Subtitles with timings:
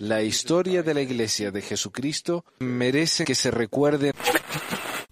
[0.00, 4.12] La historia de la Iglesia de Jesucristo merece que se recuerde.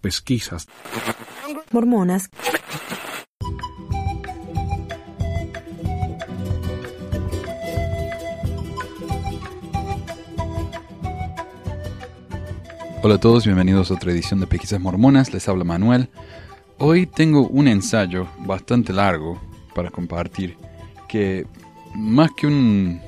[0.00, 0.66] Pesquisas.
[1.72, 2.30] Mormonas.
[13.03, 16.09] Hola a todos, bienvenidos a otra edición de Pesquisas Mormonas, les habla Manuel.
[16.79, 19.41] Hoy tengo un ensayo bastante largo
[19.75, 20.57] para compartir,
[21.09, 21.46] que
[21.95, 23.00] más que un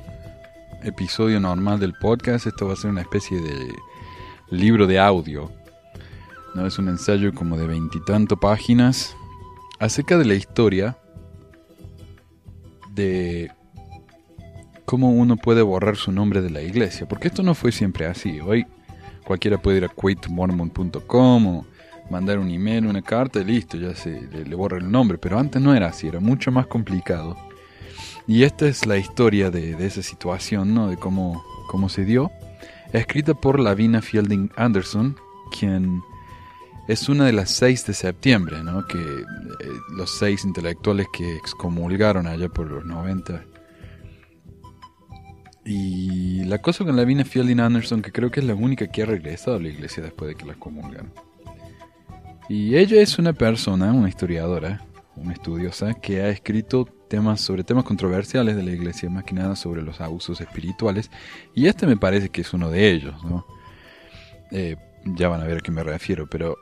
[0.82, 3.74] episodio normal del podcast, esto va a ser una especie de
[4.50, 5.50] libro de audio.
[6.54, 9.16] No es un ensayo como de veintitanto páginas
[9.78, 10.96] acerca de la historia
[12.94, 13.50] de
[14.84, 18.40] cómo uno puede borrar su nombre de la iglesia, porque esto no fue siempre así.
[18.40, 18.66] Hoy
[19.24, 21.66] cualquiera puede ir a quitmormon.com o
[22.10, 25.18] mandar un email, una carta y listo, ya se le, borra el nombre.
[25.18, 27.36] Pero antes no era así, era mucho más complicado.
[28.28, 30.88] Y esta es la historia de, esa situación, ¿no?
[30.88, 32.30] De cómo, cómo se dio.
[32.92, 35.16] Escrita por Lavina Fielding Anderson,
[35.58, 36.02] quien
[36.86, 38.86] es una de las seis de septiembre, ¿no?
[38.86, 39.24] Que eh,
[39.96, 43.44] los seis intelectuales que excomulgaron allá por los 90
[45.70, 49.02] y la cosa con la Vina Fielding Anderson, que creo que es la única que
[49.02, 51.12] ha regresado a la iglesia después de que la comulgan.
[52.48, 54.86] Y ella es una persona, una historiadora,
[55.20, 59.56] una estudiosa, que ha escrito temas sobre temas controversiales de la iglesia, más que nada
[59.56, 61.10] sobre los abusos espirituales.
[61.54, 63.46] Y este me parece que es uno de ellos, ¿no?
[64.50, 66.56] Eh, ya van a ver a qué me refiero, pero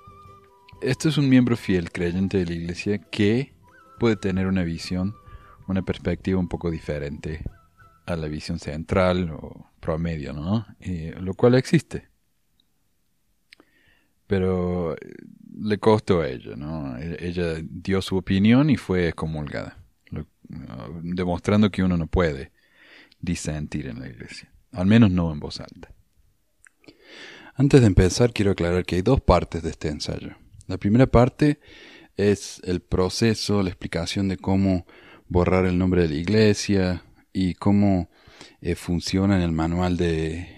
[0.81, 3.55] este es un miembro fiel, creyente de la iglesia, que
[3.99, 5.15] puede tener una visión,
[5.69, 7.43] una perspectiva un poco diferente
[8.07, 10.67] a la visión central o promedio, ¿no?
[11.21, 12.09] lo cual existe.
[14.27, 14.99] Pero eh,
[15.57, 16.97] le costó a ella, ¿no?
[16.99, 19.79] E, ella dio su opinión y fue excomulgada,
[21.03, 22.53] demostrando que uno no puede
[23.21, 25.93] disentir en la iglesia, al menos no en voz alta.
[27.55, 30.37] Antes de empezar, quiero aclarar que hay dos partes de este ensayo.
[30.67, 31.59] La primera parte
[32.17, 34.87] es el proceso, la explicación de cómo
[35.29, 37.03] borrar el nombre de la iglesia,
[37.37, 38.09] y cómo
[38.63, 40.56] eh, funciona en el manual de,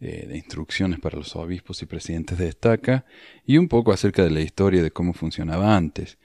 [0.00, 3.04] de instrucciones para los obispos y presidentes de estaca
[3.44, 6.18] y un poco acerca de la historia de cómo funcionaba antes.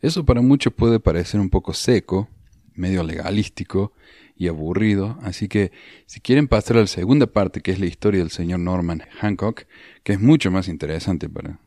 [0.00, 2.28] Eso para muchos puede parecer un poco seco,
[2.74, 3.92] medio legalístico
[4.36, 5.72] y aburrido, así que
[6.06, 9.64] si quieren pasar a la segunda parte, que es la historia del señor Norman Hancock,
[10.04, 11.58] que es mucho más interesante para,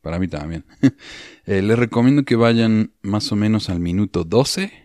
[0.00, 0.64] para mí también,
[1.46, 4.82] eh, les recomiendo que vayan más o menos al minuto 12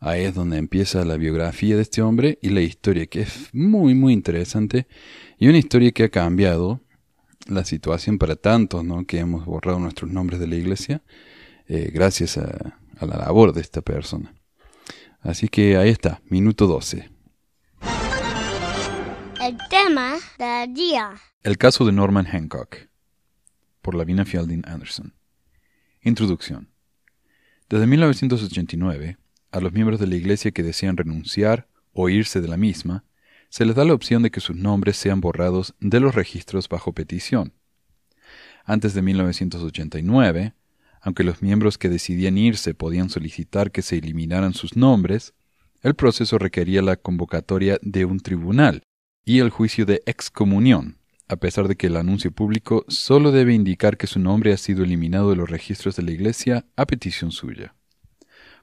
[0.00, 3.94] Ahí es donde empieza la biografía de este hombre y la historia, que es muy,
[3.94, 4.86] muy interesante.
[5.38, 6.80] Y una historia que ha cambiado
[7.46, 9.06] la situación para tantos, ¿no?
[9.06, 11.02] Que hemos borrado nuestros nombres de la iglesia,
[11.68, 14.34] eh, gracias a, a la labor de esta persona.
[15.20, 17.08] Así que ahí está, minuto 12.
[19.40, 21.12] El tema del día.
[21.44, 22.76] El caso de Norman Hancock,
[23.80, 25.14] por Lavina Fielding Anderson.
[26.02, 26.68] Introducción.
[27.68, 29.18] Desde 1989,
[29.52, 33.04] a los miembros de la Iglesia que desean renunciar o irse de la misma,
[33.48, 36.92] se les da la opción de que sus nombres sean borrados de los registros bajo
[36.92, 37.52] petición.
[38.64, 40.54] Antes de 1989,
[41.00, 45.34] aunque los miembros que decidían irse podían solicitar que se eliminaran sus nombres,
[45.82, 48.82] el proceso requería la convocatoria de un tribunal
[49.24, 50.98] y el juicio de excomunión,
[51.28, 54.82] a pesar de que el anuncio público solo debe indicar que su nombre ha sido
[54.82, 57.74] eliminado de los registros de la Iglesia a petición suya.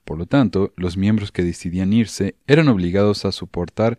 [0.04, 3.98] Por lo tanto, los miembros que decidían irse eran obligados a soportar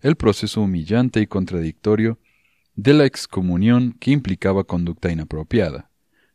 [0.00, 2.18] el proceso humillante y contradictorio
[2.74, 5.90] de la excomunión que implicaba conducta inapropiada,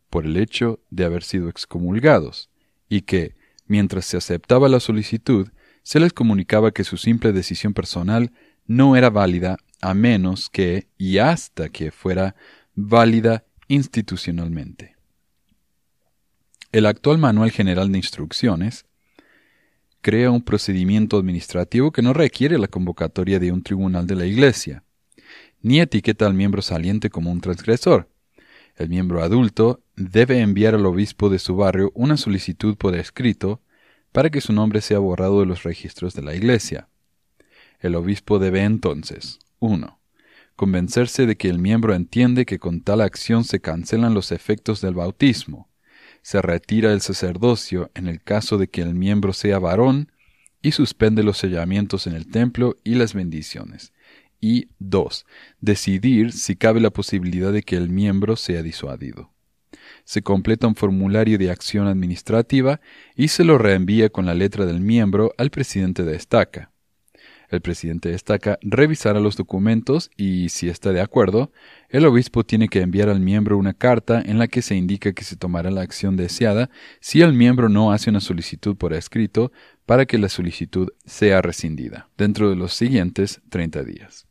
[0.10, 2.50] por el hecho de haber sido excomulgados,
[2.90, 3.36] y que,
[3.68, 5.50] mientras se aceptaba la solicitud,
[5.84, 8.32] se les comunicaba que su simple decisión personal
[8.66, 12.36] no era válida a menos que y hasta que fuera
[12.76, 14.96] válida institucionalmente.
[16.72, 18.86] El actual Manual General de Instrucciones
[20.02, 24.84] crea un procedimiento administrativo que no requiere la convocatoria de un tribunal de la Iglesia,
[25.62, 28.10] ni etiqueta al miembro saliente como un transgresor.
[28.76, 33.62] El miembro adulto debe enviar al obispo de su barrio una solicitud por escrito
[34.12, 36.90] para que su nombre sea borrado de los registros de la Iglesia.
[37.80, 40.00] El obispo debe entonces 1.
[40.56, 44.96] Convencerse de que el miembro entiende que con tal acción se cancelan los efectos del
[44.96, 45.71] bautismo
[46.22, 50.12] se retira el sacerdocio en el caso de que el miembro sea varón
[50.62, 53.94] y suspende los sellamientos en el templo y las bendiciones.
[54.40, 55.26] Y 2.
[55.60, 59.32] Decidir si cabe la posibilidad de que el miembro sea disuadido.
[60.04, 62.82] Se completa un formulario de acción administrativa
[63.16, 66.72] y se lo reenvía con la letra del miembro al presidente de estaca.
[67.52, 71.52] El presidente destaca revisará los documentos y, si está de acuerdo,
[71.90, 75.26] el obispo tiene que enviar al miembro una carta en la que se indica que
[75.26, 76.70] se tomará la acción deseada
[77.02, 79.52] si el miembro no hace una solicitud por escrito
[79.86, 84.28] para que la solicitud sea rescindida, dentro de los siguientes 30 días.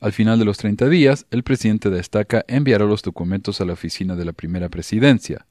[0.00, 4.14] Al final de los 30 días, el presidente destaca enviará los documentos a la oficina
[4.14, 5.48] de la primera presidencia.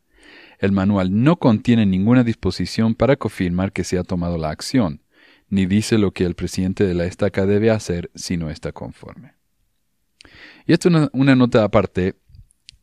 [0.57, 5.01] El manual no contiene ninguna disposición para confirmar que se ha tomado la acción,
[5.49, 9.33] ni dice lo que el presidente de la estaca debe hacer si no está conforme.
[10.65, 12.15] Y esto es una, nota aparte.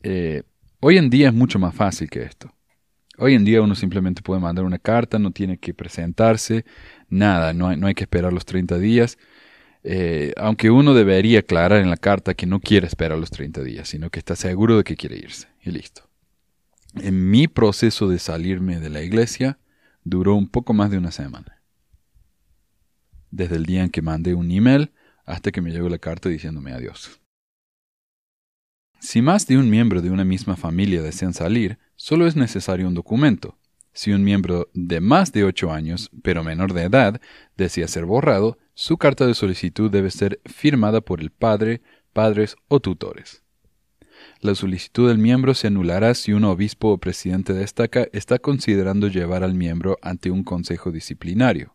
[0.03, 0.43] Eh,
[0.79, 2.53] hoy en día es mucho más fácil que esto.
[3.17, 6.65] Hoy en día uno simplemente puede mandar una carta, no tiene que presentarse,
[7.09, 9.17] nada, no hay, que esperar los 30 días.
[9.83, 13.89] Eh, aunque uno debería aclarar en la carta que no quiere esperar los 30 días,
[13.89, 15.47] sino que está seguro de que quiere irse.
[15.61, 16.03] Y listo.
[16.95, 19.59] En mi proceso de salirme de la iglesia
[20.03, 21.60] duró un poco más de una semana
[23.31, 24.91] desde el día en que mandé un email
[25.25, 27.21] hasta que me llegó la carta diciéndome adiós.
[28.99, 32.93] Si más de un miembro de una misma familia desean salir, solo es necesario un
[32.93, 33.57] documento.
[33.93, 37.19] Si un miembro de más de ocho años, pero menor de edad,
[37.57, 41.81] desea ser borrado, su carta de solicitud debe ser firmada por el padre,
[42.13, 43.43] padres o tutores.
[44.39, 49.07] La solicitud del miembro se anulará si un obispo o presidente de estaca está considerando
[49.07, 51.73] llevar al miembro ante un consejo disciplinario.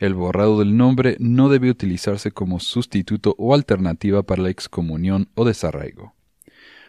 [0.00, 5.44] El borrado del nombre no debe utilizarse como sustituto o alternativa para la excomunión o
[5.44, 6.14] desarraigo.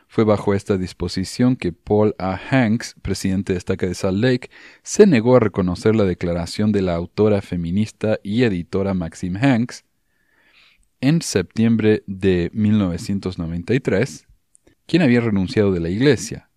[0.07, 2.39] Fue bajo esta disposición que Paul A.
[2.49, 4.49] Hanks, presidente de Estaca de Salt Lake,
[4.81, 9.83] se negó a reconocer la declaración de la autora feminista y editora Maxine Hanks
[11.01, 14.25] en septiembre de 1993,
[14.85, 16.49] quien había renunciado de la Iglesia.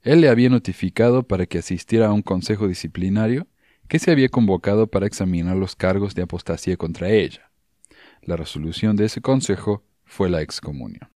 [0.00, 3.46] Él le había notificado para que asistiera a un consejo disciplinario
[3.90, 7.50] que se había convocado para examinar los cargos de apostasía contra ella.
[8.22, 11.10] La resolución de ese consejo fue la excomunión.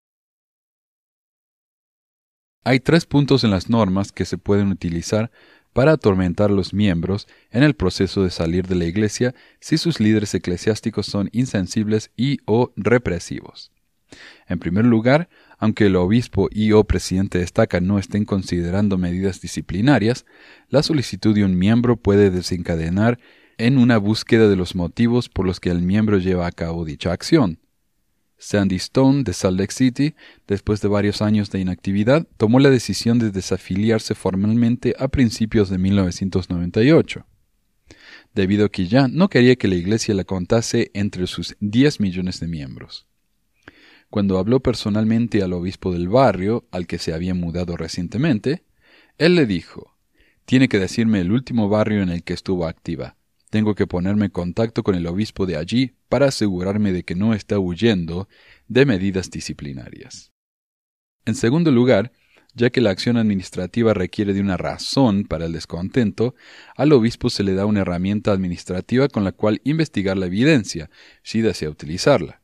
[2.63, 5.29] Hay tres puntos en las normas que se pueden utilizar
[5.71, 9.99] para atormentar a los miembros en el proceso de salir de la Iglesia si sus
[9.99, 13.72] líderes eclesiásticos son insensibles y o represivos.
[14.53, 19.41] En primer lugar, aunque el obispo y o presidente de estaca no estén considerando medidas
[19.41, 20.27] disciplinarias,
[20.69, 23.17] la solicitud de un miembro puede desencadenar
[23.57, 27.11] en una búsqueda de los motivos por los que el miembro lleva a cabo dicha
[27.11, 27.57] acción.
[28.37, 30.13] Sandy Stone de Salt Lake City,
[30.47, 35.79] después de varios años de inactividad, tomó la decisión de desafiliarse formalmente a principios de
[35.79, 37.25] 1998,
[38.35, 42.39] debido a que ya no quería que la iglesia la contase entre sus 10 millones
[42.39, 43.07] de miembros.
[44.13, 48.63] Cuando habló personalmente al obispo del barrio, al que se había mudado recientemente,
[49.17, 49.97] él le dijo,
[50.45, 53.17] Tiene que decirme el último barrio en el que estuvo activa.
[53.49, 57.33] Tengo que ponerme en contacto con el obispo de allí para asegurarme de que no
[57.33, 58.29] está huyendo
[58.67, 60.31] de medidas disciplinarias.
[61.25, 62.11] En segundo lugar,
[62.53, 66.35] ya que la acción administrativa requiere de una razón para el descontento,
[66.77, 70.91] al obispo se le da una herramienta administrativa con la cual investigar la evidencia,
[71.23, 72.42] si desea utilizarla.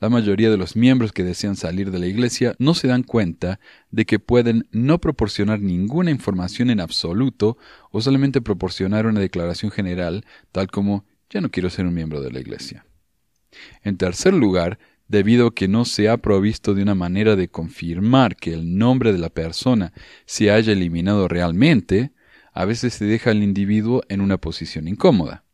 [0.00, 3.60] La mayoría de los miembros que desean salir de la Iglesia no se dan cuenta
[3.90, 7.58] de que pueden no proporcionar ninguna información en absoluto
[7.90, 12.32] o solamente proporcionar una declaración general, tal como ya no quiero ser un miembro de
[12.32, 12.86] la Iglesia.
[13.82, 18.36] En tercer lugar, debido a que no se ha provisto de una manera de confirmar
[18.36, 19.92] que el nombre de la persona
[20.24, 22.12] se haya eliminado realmente,
[22.54, 25.44] a veces se deja al individuo en una posición incómoda.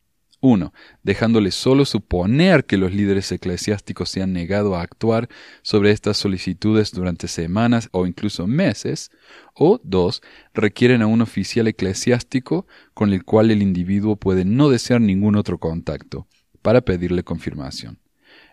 [0.47, 0.73] 1.
[1.03, 5.29] Dejándole solo suponer que los líderes eclesiásticos se han negado a actuar
[5.63, 9.11] sobre estas solicitudes durante semanas o incluso meses.
[9.55, 10.23] O 2.
[10.55, 15.59] Requieren a un oficial eclesiástico con el cual el individuo puede no desear ningún otro
[15.59, 16.29] contacto
[16.63, 17.99] para pedirle confirmación.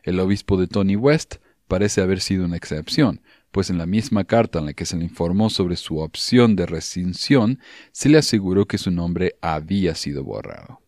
[0.03, 1.35] El obispo de Tony West
[1.67, 3.21] parece haber sido una excepción,
[3.51, 6.65] pues en la misma carta en la que se le informó sobre su opción de
[6.65, 7.59] rescisión,
[7.91, 10.82] se le aseguró que su nombre había sido borrado.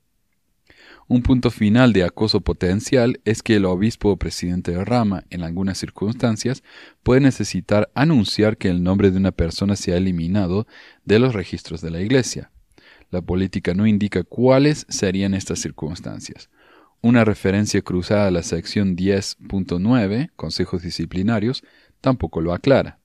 [1.08, 5.44] Un punto final de acoso potencial es que el obispo o presidente de rama, en
[5.44, 6.64] algunas circunstancias,
[7.04, 10.66] puede necesitar anunciar que el nombre de una persona se ha eliminado
[11.04, 12.50] de los registros de la Iglesia.
[13.12, 16.50] La política no indica cuáles serían estas circunstancias.
[17.02, 21.64] Una referencia cruzada a la sección 10.9, consejos disciplinarios,
[22.02, 22.98] tampoco lo aclara.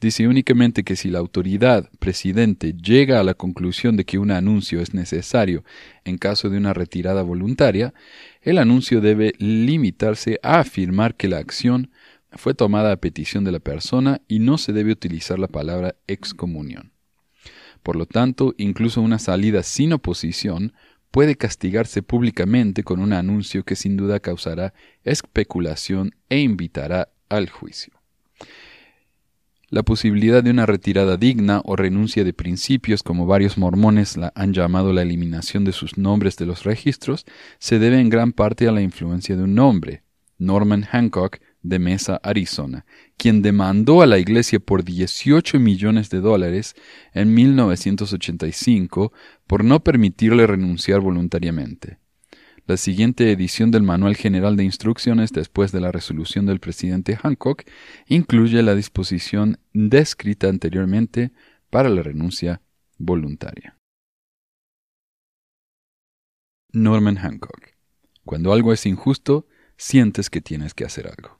[0.00, 4.80] Dice únicamente que si la autoridad presidente llega a la conclusión de que un anuncio
[4.80, 5.64] es necesario
[6.04, 7.94] en caso de una retirada voluntaria,
[8.42, 11.90] el anuncio debe limitarse a afirmar que la acción
[12.32, 16.92] fue tomada a petición de la persona y no se debe utilizar la palabra excomunión.
[17.82, 20.72] Por lo tanto, incluso una salida sin oposición
[21.10, 28.03] puede castigarse públicamente con un anuncio que sin duda causará especulación e invitará al juicio.
[29.74, 34.52] La posibilidad de una retirada digna o renuncia de principios, como varios mormones la han
[34.52, 37.26] llamado la eliminación de sus nombres de los registros,
[37.58, 40.04] se debe en gran parte a la influencia de un nombre,
[40.38, 46.76] Norman Hancock, de Mesa, Arizona, quien demandó a la Iglesia por 18 millones de dólares
[47.12, 49.12] en 1985
[49.48, 51.98] por no permitirle renunciar voluntariamente.
[52.66, 57.64] La siguiente edición del Manual General de Instrucciones después de la resolución del presidente Hancock
[58.06, 61.32] incluye la disposición descrita anteriormente
[61.68, 62.62] para la renuncia
[62.96, 63.76] voluntaria.
[66.72, 67.74] Norman Hancock.
[68.24, 71.38] Cuando algo es injusto, sientes que tienes que hacer algo.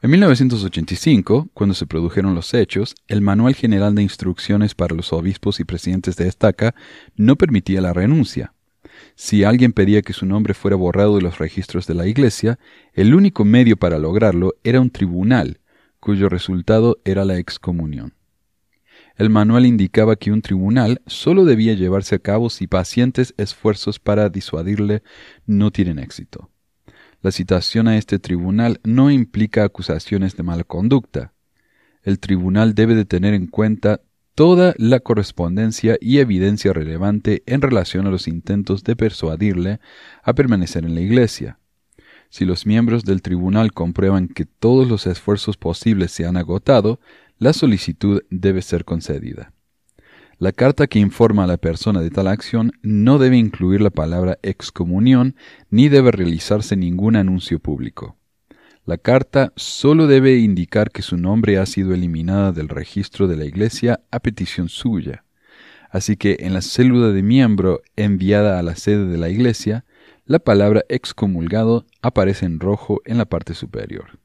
[0.00, 5.58] En 1985, cuando se produjeron los hechos, el Manual General de Instrucciones para los Obispos
[5.58, 6.76] y Presidentes de Estaca
[7.16, 8.53] no permitía la renuncia.
[9.14, 12.58] Si alguien pedía que su nombre fuera borrado de los registros de la Iglesia,
[12.92, 15.60] el único medio para lograrlo era un tribunal,
[16.00, 18.14] cuyo resultado era la excomunión.
[19.16, 24.28] El manual indicaba que un tribunal solo debía llevarse a cabo si pacientes esfuerzos para
[24.28, 25.02] disuadirle
[25.46, 26.50] no tienen éxito.
[27.22, 31.32] La citación a este tribunal no implica acusaciones de mala conducta.
[32.02, 34.02] El tribunal debe de tener en cuenta
[34.34, 39.80] toda la correspondencia y evidencia relevante en relación a los intentos de persuadirle
[40.22, 41.58] a permanecer en la Iglesia.
[42.30, 46.98] Si los miembros del tribunal comprueban que todos los esfuerzos posibles se han agotado,
[47.38, 49.52] la solicitud debe ser concedida.
[50.38, 54.38] La carta que informa a la persona de tal acción no debe incluir la palabra
[54.42, 55.36] excomunión
[55.70, 58.16] ni debe realizarse ningún anuncio público.
[58.86, 63.46] La carta solo debe indicar que su nombre ha sido eliminada del registro de la
[63.46, 65.24] Iglesia a petición suya.
[65.90, 69.86] Así que en la célula de miembro enviada a la sede de la Iglesia,
[70.26, 74.18] la palabra excomulgado aparece en rojo en la parte superior.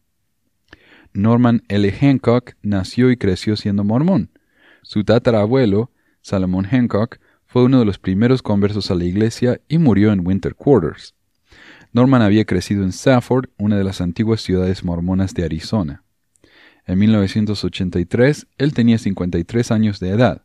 [1.14, 1.90] Norman L.
[1.92, 4.30] Hancock nació y creció siendo mormón.
[4.82, 10.12] Su tatarabuelo, Salomon Hancock fue uno de los primeros conversos a la iglesia y murió
[10.12, 11.16] en Winter Quarters.
[11.92, 16.04] Norman había crecido en Safford, una de las antiguas ciudades mormonas de Arizona.
[16.86, 20.44] En 1983, él tenía 53 años de edad.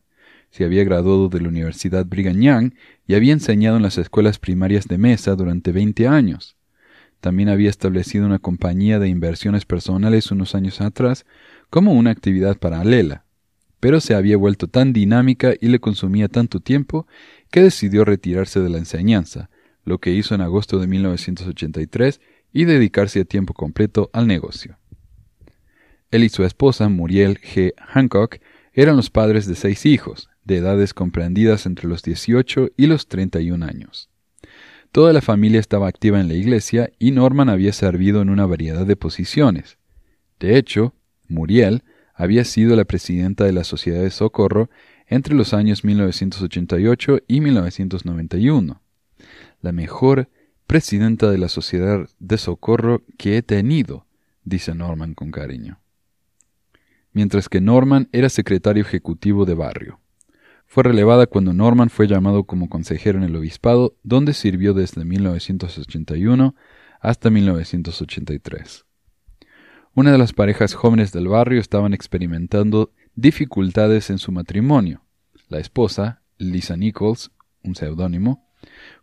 [0.50, 2.74] Se había graduado de la Universidad Brigham Young
[3.06, 6.56] y había enseñado en las escuelas primarias de Mesa durante 20 años.
[7.20, 11.24] También había establecido una compañía de inversiones personales unos años atrás
[11.70, 13.24] como una actividad paralela
[13.84, 17.06] pero se había vuelto tan dinámica y le consumía tanto tiempo
[17.50, 19.50] que decidió retirarse de la enseñanza,
[19.84, 22.20] lo que hizo en agosto de 1983
[22.52, 24.78] y dedicarse a tiempo completo al negocio.
[26.10, 27.72] Él y su esposa, Muriel G.
[27.78, 28.38] Hancock,
[28.72, 33.64] eran los padres de seis hijos, de edades comprendidas entre los 18 y los 31
[33.64, 34.10] años.
[34.92, 38.86] Toda la familia estaba activa en la iglesia y Norman había servido en una variedad
[38.86, 39.78] de posiciones.
[40.38, 40.94] De hecho,
[41.26, 41.82] Muriel
[42.14, 44.70] había sido la presidenta de la Sociedad de Socorro
[45.08, 48.80] entre los años 1988 y 1991.
[49.64, 50.28] La mejor
[50.66, 54.04] presidenta de la Sociedad de Socorro que he tenido,
[54.44, 55.80] dice Norman con cariño.
[57.14, 60.00] Mientras que Norman era secretario ejecutivo de barrio.
[60.66, 66.54] Fue relevada cuando Norman fue llamado como consejero en el obispado, donde sirvió desde 1981
[67.00, 68.84] hasta 1983.
[69.94, 75.06] Una de las parejas jóvenes del barrio estaban experimentando dificultades en su matrimonio.
[75.48, 77.30] La esposa, Lisa Nichols,
[77.62, 78.44] un seudónimo,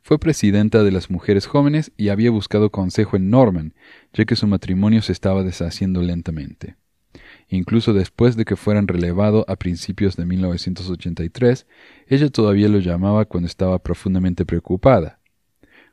[0.01, 3.74] fue presidenta de las mujeres jóvenes y había buscado consejo en Norman,
[4.13, 6.75] ya que su matrimonio se estaba deshaciendo lentamente.
[7.50, 11.67] Incluso después de que fueran relevado a principios de 1983,
[12.08, 15.20] ella todavía lo llamaba cuando estaba profundamente preocupada.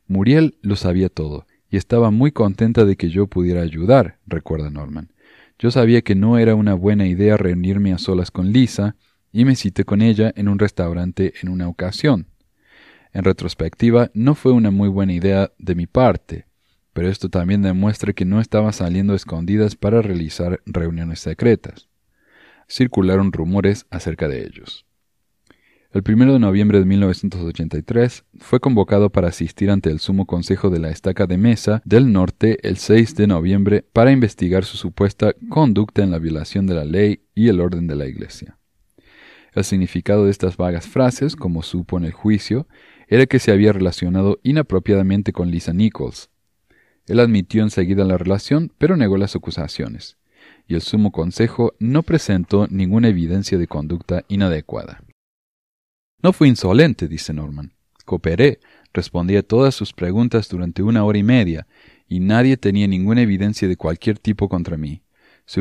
[0.06, 5.12] Muriel lo sabía todo, y estaba muy contenta de que yo pudiera ayudar, recuerda Norman.
[5.58, 8.96] Yo sabía que no era una buena idea reunirme a solas con Lisa,
[9.32, 12.28] y me cité con ella en un restaurante en una ocasión.
[13.12, 16.46] En retrospectiva, no fue una muy buena idea de mi parte,
[16.92, 21.88] pero esto también demuestra que no estaba saliendo escondidas para realizar reuniones secretas.
[22.68, 24.84] Circularon rumores acerca de ellos.
[25.90, 30.80] El 1 de noviembre de 1983 fue convocado para asistir ante el Sumo Consejo de
[30.80, 36.02] la Estaca de Mesa del Norte el 6 de noviembre para investigar su supuesta conducta
[36.02, 38.58] en la violación de la ley y el orden de la Iglesia.
[39.54, 42.68] El significado de estas vagas frases, como supo en el juicio,
[43.08, 46.30] era que se había relacionado inapropiadamente con Lisa Nichols.
[47.06, 50.18] Él admitió enseguida la relación, pero negó las acusaciones,
[50.66, 55.02] y el Sumo Consejo no presentó ninguna evidencia de conducta inadecuada.
[56.22, 57.72] No fui insolente, dice Norman.
[58.04, 58.60] Cooperé,
[58.92, 61.66] respondí a todas sus preguntas durante una hora y media,
[62.08, 65.02] y nadie tenía ninguna evidencia de cualquier tipo contra mí.
[65.46, 65.60] Si,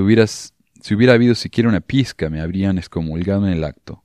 [0.81, 4.03] si hubiera habido siquiera una pizca, me habrían excomulgado en el acto.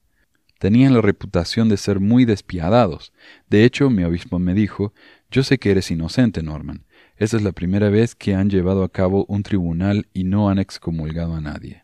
[0.62, 3.12] Tenían la reputación de ser muy despiadados.
[3.50, 4.94] De hecho, mi obispo me dijo,
[5.28, 6.84] yo sé que eres inocente, Norman.
[7.16, 10.60] Esta es la primera vez que han llevado a cabo un tribunal y no han
[10.60, 11.82] excomulgado a nadie.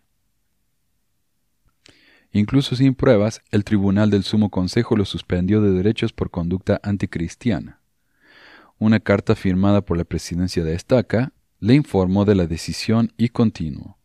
[2.31, 7.81] Incluso sin pruebas, el Tribunal del Sumo Consejo lo suspendió de derechos por conducta anticristiana.
[8.79, 13.99] Una carta firmada por la presidencia de Estaca le informó de la decisión y continuó.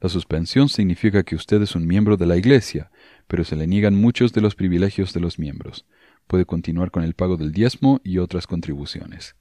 [0.00, 2.89] La suspensión significa que usted es un miembro de la Iglesia,
[3.30, 5.86] pero se le niegan muchos de los privilegios de los miembros.
[6.26, 9.36] Puede continuar con el pago del diezmo y otras contribuciones.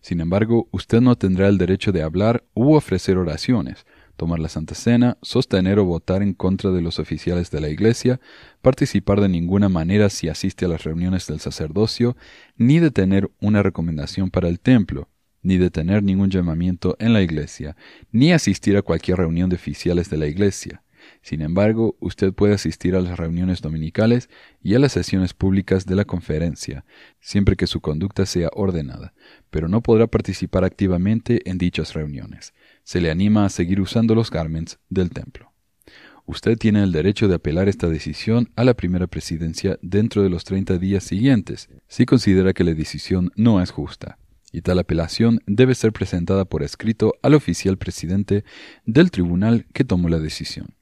[0.00, 3.86] Sin embargo, usted no tendrá el derecho de hablar u ofrecer oraciones,
[4.16, 8.20] tomar la Santa Cena, sostener o votar en contra de los oficiales de la Iglesia,
[8.62, 12.16] participar de ninguna manera si asiste a las reuniones del sacerdocio,
[12.56, 15.08] ni de tener una recomendación para el templo,
[15.42, 17.74] ni de tener ningún llamamiento en la Iglesia,
[18.12, 20.83] ni asistir a cualquier reunión de oficiales de la Iglesia.
[21.24, 24.28] Sin embargo, usted puede asistir a las reuniones dominicales
[24.62, 26.84] y a las sesiones públicas de la conferencia,
[27.18, 29.14] siempre que su conducta sea ordenada,
[29.50, 32.52] pero no podrá participar activamente en dichas reuniones
[32.84, 35.52] se le anima a seguir usando los garments del templo.
[36.26, 40.44] Usted tiene el derecho de apelar esta decisión a la primera presidencia dentro de los
[40.44, 44.18] 30 días siguientes, si considera que la decisión no es justa,
[44.52, 48.44] y tal apelación debe ser presentada por escrito al oficial presidente
[48.86, 50.74] del tribunal que tomó la decisión.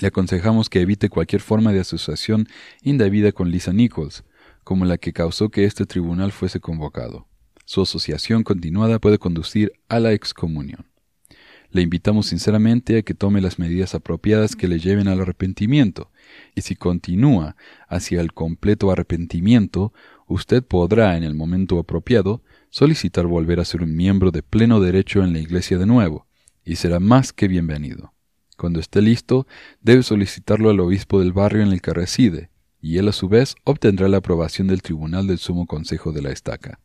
[0.00, 2.48] Le aconsejamos que evite cualquier forma de asociación
[2.82, 4.24] indebida con Lisa Nichols,
[4.64, 7.28] como la que causó que este tribunal fuese convocado.
[7.64, 10.86] Su asociación continuada puede conducir a la excomunión.
[11.70, 16.10] Le invitamos sinceramente a que tome las medidas apropiadas que le lleven al arrepentimiento,
[16.54, 17.56] y si continúa
[17.88, 19.92] hacia el completo arrepentimiento,
[20.26, 25.24] usted podrá, en el momento apropiado, solicitar volver a ser un miembro de pleno derecho
[25.24, 26.26] en la Iglesia de nuevo,
[26.64, 28.13] y será más que bienvenido.
[28.56, 29.46] Cuando esté listo,
[29.80, 33.56] debe solicitarlo al obispo del barrio en el que reside, y él a su vez
[33.64, 36.80] obtendrá la aprobación del Tribunal del Sumo Consejo de la Estaca.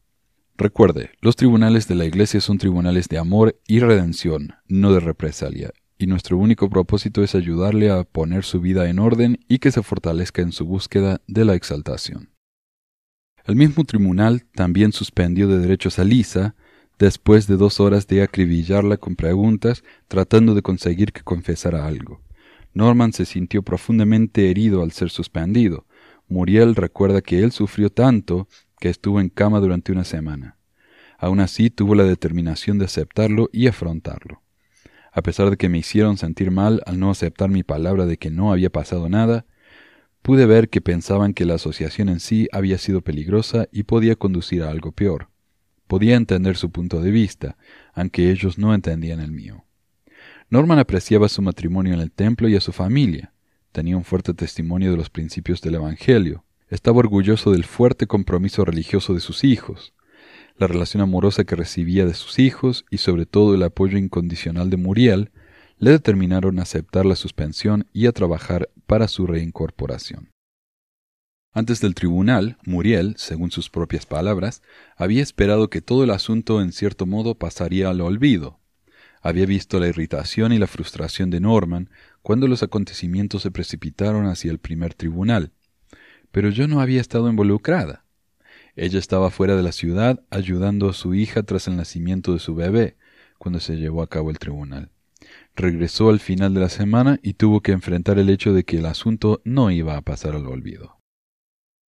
[0.57, 5.71] Recuerde, los tribunales de la Iglesia son tribunales de amor y redención, no de represalia,
[5.97, 9.83] y nuestro único propósito es ayudarle a poner su vida en orden y que se
[9.83, 12.31] fortalezca en su búsqueda de la exaltación.
[13.45, 16.55] El mismo tribunal también suspendió de derechos a Lisa
[16.99, 22.21] después de dos horas de acribillarla con preguntas tratando de conseguir que confesara algo.
[22.73, 25.85] Norman se sintió profundamente herido al ser suspendido.
[26.27, 28.47] Muriel recuerda que él sufrió tanto
[28.79, 30.57] que estuvo en cama durante una semana.
[31.17, 34.41] Aún así tuvo la determinación de aceptarlo y afrontarlo.
[35.11, 38.29] A pesar de que me hicieron sentir mal al no aceptar mi palabra de que
[38.29, 39.45] no había pasado nada,
[40.21, 44.63] pude ver que pensaban que la asociación en sí había sido peligrosa y podía conducir
[44.63, 45.29] a algo peor.
[45.89, 47.57] Podía entender su punto de vista,
[47.95, 49.65] aunque ellos no entendían el mío.
[50.51, 53.33] Norman apreciaba su matrimonio en el templo y a su familia.
[53.71, 59.15] Tenía un fuerte testimonio de los principios del Evangelio, estaba orgulloso del fuerte compromiso religioso
[59.15, 59.95] de sus hijos,
[60.57, 64.77] la relación amorosa que recibía de sus hijos y sobre todo el apoyo incondicional de
[64.77, 65.31] Muriel
[65.79, 70.29] le determinaron a aceptar la suspensión y a trabajar para su reincorporación.
[71.51, 74.61] Antes del tribunal, Muriel, según sus propias palabras,
[74.95, 78.59] había esperado que todo el asunto en cierto modo pasaría al olvido.
[79.21, 81.89] Había visto la irritación y la frustración de Norman
[82.21, 85.51] cuando los acontecimientos se precipitaron hacia el primer tribunal,
[86.31, 88.05] pero yo no había estado involucrada.
[88.75, 92.53] Ella estaba fuera de la ciudad ayudando a su hija tras el nacimiento de su
[92.53, 92.95] bebé,
[93.39, 94.91] cuando se llevó a cabo el tribunal.
[95.55, 98.85] Regresó al final de la semana y tuvo que enfrentar el hecho de que el
[98.85, 100.98] asunto no iba a pasar al olvido.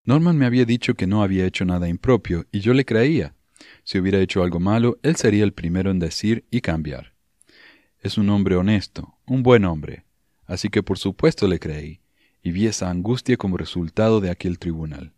[0.04, 3.36] Norman me había dicho que no había hecho nada impropio, y yo le creía.
[3.84, 7.14] Si hubiera hecho algo malo, él sería el primero en decir y cambiar.
[8.00, 10.06] Es un hombre honesto, un buen hombre,
[10.48, 12.02] así que por supuesto le creí,
[12.42, 15.14] y vi esa angustia como resultado de aquel tribunal.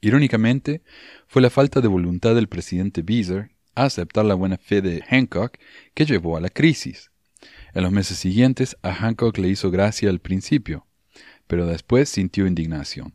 [0.00, 0.82] Irónicamente,
[1.26, 5.58] fue la falta de voluntad del presidente Beezer a aceptar la buena fe de Hancock
[5.94, 7.10] que llevó a la crisis.
[7.74, 10.86] En los meses siguientes a Hancock le hizo gracia al principio,
[11.48, 13.12] pero después sintió indignación,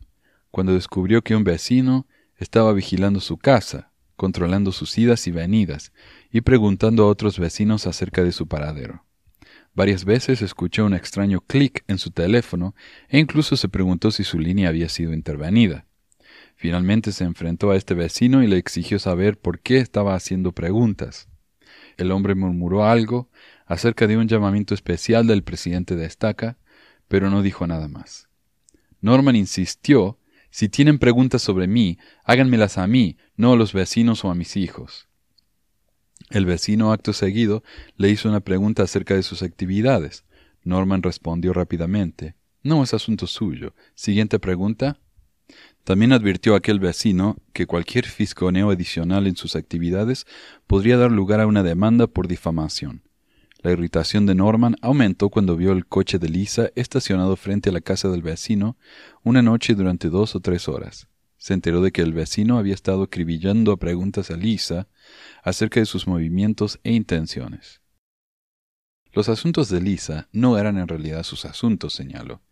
[0.52, 5.92] cuando descubrió que un vecino estaba vigilando su casa, controlando sus idas y venidas,
[6.30, 9.04] y preguntando a otros vecinos acerca de su paradero.
[9.74, 12.74] Varias veces escuchó un extraño clic en su teléfono
[13.08, 15.86] e incluso se preguntó si su línea había sido intervenida.
[16.54, 21.28] Finalmente se enfrentó a este vecino y le exigió saber por qué estaba haciendo preguntas.
[21.96, 23.30] El hombre murmuró algo
[23.64, 26.58] acerca de un llamamiento especial del presidente de Estaca,
[27.08, 28.28] pero no dijo nada más.
[29.00, 30.18] Norman insistió
[30.52, 34.58] Si tienen preguntas sobre mí, háganmelas a mí, no a los vecinos o a mis
[34.58, 35.08] hijos.
[36.28, 37.64] El vecino, acto seguido,
[37.96, 40.26] le hizo una pregunta acerca de sus actividades.
[40.62, 42.34] Norman respondió rápidamente.
[42.62, 43.74] No es asunto suyo.
[43.94, 45.00] Siguiente pregunta.
[45.84, 50.26] También advirtió aquel vecino que cualquier fisconeo adicional en sus actividades
[50.66, 53.02] podría dar lugar a una demanda por difamación.
[53.62, 57.80] La irritación de Norman aumentó cuando vio el coche de Lisa estacionado frente a la
[57.80, 58.76] casa del vecino
[59.22, 61.06] una noche durante dos o tres horas.
[61.36, 64.88] Se enteró de que el vecino había estado acribillando a preguntas a Lisa
[65.44, 67.82] acerca de sus movimientos e intenciones.
[69.12, 72.42] Los asuntos de Lisa no eran en realidad sus asuntos, señaló.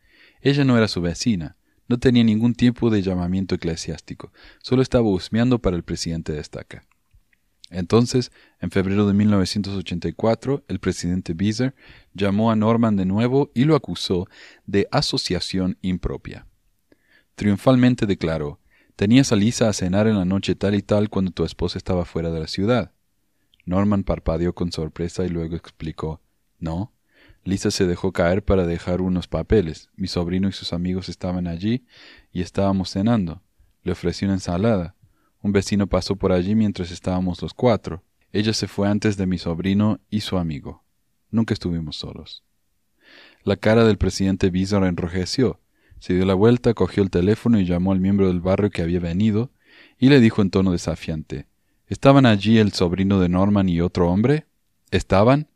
[0.42, 1.56] Ella no era su vecina,
[1.88, 6.86] no tenía ningún tipo de llamamiento eclesiástico, solo estaba husmeando para el presidente de estaca.
[7.70, 11.74] Entonces, en febrero de 1984, el presidente Beezer
[12.12, 14.28] llamó a Norman de nuevo y lo acusó
[14.66, 16.46] de asociación impropia.
[17.36, 18.58] Triunfalmente declaró,
[18.96, 22.04] tenías a Lisa a cenar en la noche tal y tal cuando tu esposa estaba
[22.04, 22.92] fuera de la ciudad.
[23.64, 26.20] Norman parpadeó con sorpresa y luego explicó,
[26.58, 26.92] no,
[27.44, 29.90] Lisa se dejó caer para dejar unos papeles.
[29.96, 31.86] Mi sobrino y sus amigos estaban allí
[32.32, 33.42] y estábamos cenando.
[33.82, 34.94] Le ofrecí una ensalada.
[35.42, 38.02] Un vecino pasó por allí mientras estábamos los cuatro.
[38.32, 40.84] Ella se fue antes de mi sobrino y su amigo.
[41.30, 42.44] Nunca estuvimos solos.
[43.42, 45.60] La cara del presidente Bizarre enrojeció.
[45.98, 49.00] Se dio la vuelta, cogió el teléfono y llamó al miembro del barrio que había
[49.00, 49.50] venido,
[49.98, 51.46] y le dijo en tono desafiante
[51.86, 54.46] ¿Estaban allí el sobrino de Norman y otro hombre?
[54.90, 55.48] ¿Estaban?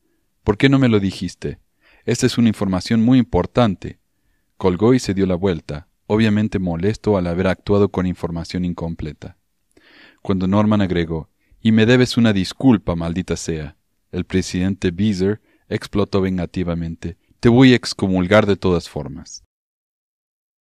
[0.43, 1.59] ¿Por qué no me lo dijiste?
[2.05, 3.99] Esta es una información muy importante.
[4.57, 9.37] Colgó y se dio la vuelta, obviamente molesto al haber actuado con información incompleta.
[10.25, 11.29] Cuando Norman agregó,
[11.61, 13.77] y me debes una disculpa, maldita sea,
[14.11, 19.45] el presidente Beezer explotó vengativamente, te voy a excomulgar de todas formas.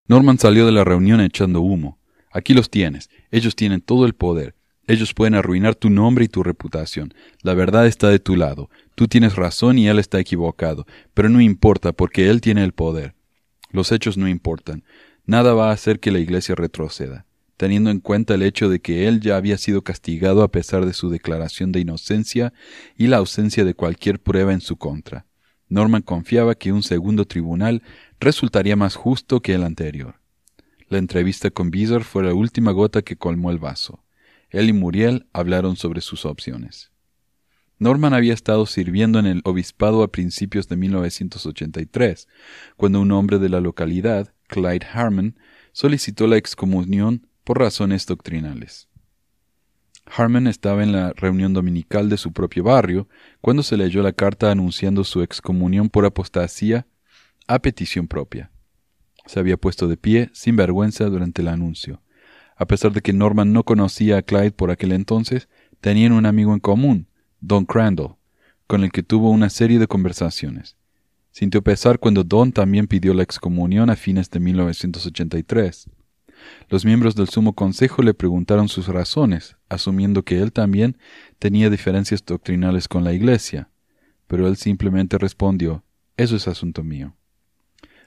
[0.06, 1.98] Norman salió de la reunión echando humo.
[2.30, 4.54] Aquí los tienes, ellos tienen todo el poder,
[4.86, 7.14] ellos pueden arruinar tu nombre y tu reputación.
[7.42, 8.70] La verdad está de tu lado.
[8.96, 10.86] Tú tienes razón y él está equivocado.
[11.14, 13.16] Pero no importa porque él tiene el poder.
[13.72, 14.84] Los hechos no importan.
[15.26, 17.26] Nada va a hacer que la Iglesia retroceda,
[17.58, 20.94] teniendo en cuenta el hecho de que él ya había sido castigado a pesar de
[20.94, 22.54] su declaración de inocencia
[22.98, 25.26] y la ausencia de cualquier prueba en su contra.
[25.70, 27.82] Norman confiaba que un segundo tribunal
[28.20, 30.20] resultaría más justo que el anterior.
[30.88, 34.04] La entrevista con Beezer fue la última gota que colmó el vaso.
[34.50, 36.92] Él y Muriel hablaron sobre sus opciones.
[37.80, 42.28] Norman había estado sirviendo en el obispado a principios de 1983,
[42.78, 45.38] cuando un hombre de la localidad, Clyde Harmon,
[45.72, 48.88] solicitó la excomunión por razones doctrinales.
[50.06, 53.08] Harmon estaba en la reunión dominical de su propio barrio
[53.42, 56.86] cuando se leyó la carta anunciando su excomunión por apostasía
[57.48, 58.52] a petición propia.
[59.26, 62.02] Se había puesto de pie, sin vergüenza, durante el anuncio.
[62.56, 65.48] A pesar de que Norman no conocía a Clyde por aquel entonces,
[65.80, 67.08] tenían un amigo en común,
[67.40, 68.16] Don Crandall,
[68.68, 70.78] con el que tuvo una serie de conversaciones.
[71.32, 75.90] Sintió pesar cuando Don también pidió la excomunión a fines de 1983.
[76.70, 80.98] Los miembros del Sumo Consejo le preguntaron sus razones, asumiendo que él también
[81.40, 83.70] tenía diferencias doctrinales con la Iglesia,
[84.28, 85.84] pero él simplemente respondió
[86.18, 87.16] Eso es asunto mío.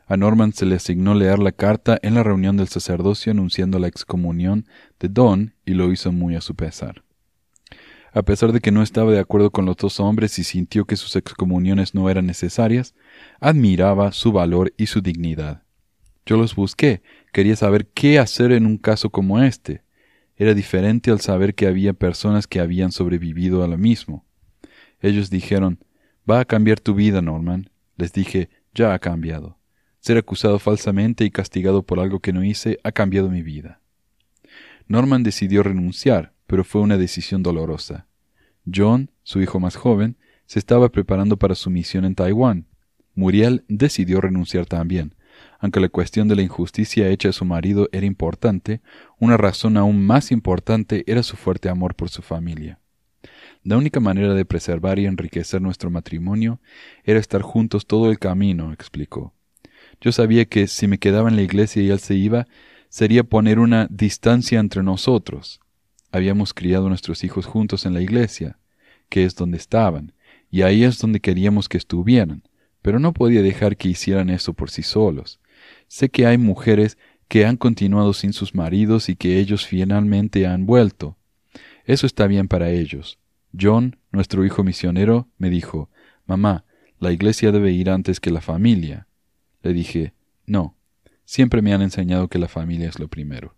[0.09, 3.89] A Norman se le asignó leer la carta en la reunión del sacerdocio anunciando la
[3.89, 4.67] excomunión
[5.01, 7.03] de Don y lo hizo muy a su pesar.
[8.13, 10.97] A pesar de que no estaba de acuerdo con los dos hombres y sintió que
[10.97, 12.95] sus excomuniones no eran necesarias,
[13.41, 15.66] admiraba su valor y su dignidad.
[16.27, 19.83] Yo los busqué, quería saber qué hacer en un caso como este.
[20.37, 24.27] Era diferente al saber que había personas que habían sobrevivido a lo mismo.
[25.01, 25.79] Ellos dijeron,
[26.29, 27.71] Va a cambiar tu vida, Norman.
[27.97, 29.59] Les dije, ya ha cambiado.
[30.01, 33.81] Ser acusado falsamente y castigado por algo que no hice ha cambiado mi vida.
[34.89, 38.07] Norman decidió renunciar, pero fue una decisión dolorosa.
[38.73, 42.67] John, su hijo más joven, se estaba preparando para su misión en Taiwán.
[43.15, 45.15] Muriel decidió renunciar también.
[45.59, 48.81] Aunque la cuestión de la injusticia hecha a su marido era importante,
[49.19, 52.79] una razón aún más importante era su fuerte amor por su familia.
[53.63, 56.61] La única manera de preservar y enriquecer nuestro matrimonio
[57.05, 59.35] era estar juntos todo el camino, explicó.
[60.01, 62.47] Yo sabía que si me quedaba en la iglesia y él se iba,
[62.89, 65.61] sería poner una distancia entre nosotros.
[66.13, 68.59] Habíamos criado a nuestros hijos juntos en la iglesia,
[69.09, 70.13] que es donde estaban,
[70.51, 72.43] y ahí es donde queríamos que estuvieran,
[72.83, 75.41] pero no podía dejar que hicieran eso por sí solos.
[75.89, 80.67] Sé que hay mujeres que han continuado sin sus maridos y que ellos finalmente han
[80.67, 81.17] vuelto.
[81.85, 83.19] Eso está bien para ellos.
[83.59, 85.89] John, nuestro hijo misionero, me dijo,
[86.27, 86.65] Mamá,
[86.99, 89.07] la iglesia debe ir antes que la familia.
[89.63, 90.15] Le dije,
[90.47, 90.77] no,
[91.25, 93.55] siempre me han enseñado que la familia es lo primero.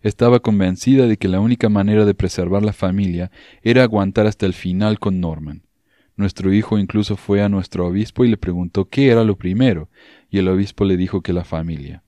[0.00, 3.30] Estaba convencida de que la única manera de preservar la familia
[3.62, 5.62] era aguantar hasta el final con Norman.
[6.16, 9.90] Nuestro hijo incluso fue a nuestro obispo y le preguntó qué era lo primero,
[10.30, 12.02] y el obispo le dijo que la familia.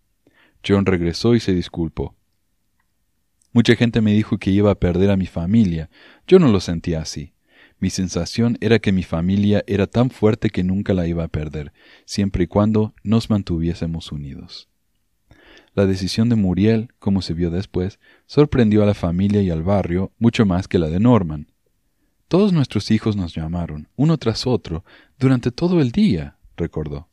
[0.66, 2.14] John regresó y se disculpó.
[3.52, 5.88] Mucha gente me dijo que iba a perder a mi familia.
[6.26, 7.32] Yo no lo sentía así.
[7.80, 11.72] Mi sensación era que mi familia era tan fuerte que nunca la iba a perder,
[12.04, 14.68] siempre y cuando nos mantuviésemos unidos.
[15.74, 20.12] La decisión de Muriel, como se vio después, sorprendió a la familia y al barrio
[20.18, 21.52] mucho más que la de Norman.
[22.26, 24.84] Todos nuestros hijos nos llamaron, uno tras otro,
[25.18, 27.07] durante todo el día, recordó.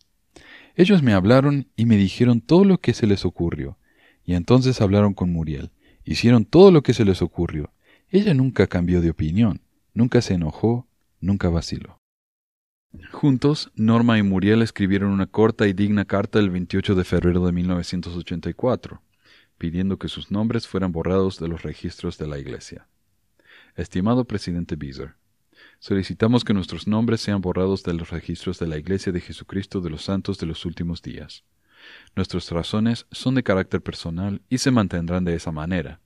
[0.76, 3.78] Ellos me hablaron y me dijeron todo lo que se les ocurrió,
[4.26, 5.72] y entonces hablaron con Muriel.
[6.04, 7.72] Hicieron todo lo que se les ocurrió.
[8.10, 9.62] Ella nunca cambió de opinión,
[9.94, 10.88] nunca se enojó,
[11.22, 12.00] nunca vaciló.
[13.12, 17.52] Juntos, Norma y Muriel escribieron una corta y digna carta el 28 de febrero de
[17.52, 19.02] 1984,
[19.58, 22.88] pidiendo que sus nombres fueran borrados de los registros de la Iglesia.
[23.76, 25.16] Estimado presidente Beezer,
[25.80, 29.90] solicitamos que nuestros nombres sean borrados de los registros de la Iglesia de Jesucristo de
[29.90, 31.44] los Santos de los Últimos Días.
[32.16, 36.00] Nuestras razones son de carácter personal y se mantendrán de esa manera.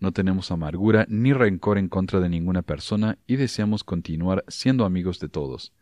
[0.00, 5.20] No tenemos amargura ni rencor en contra de ninguna persona y deseamos continuar siendo amigos
[5.20, 5.72] de todos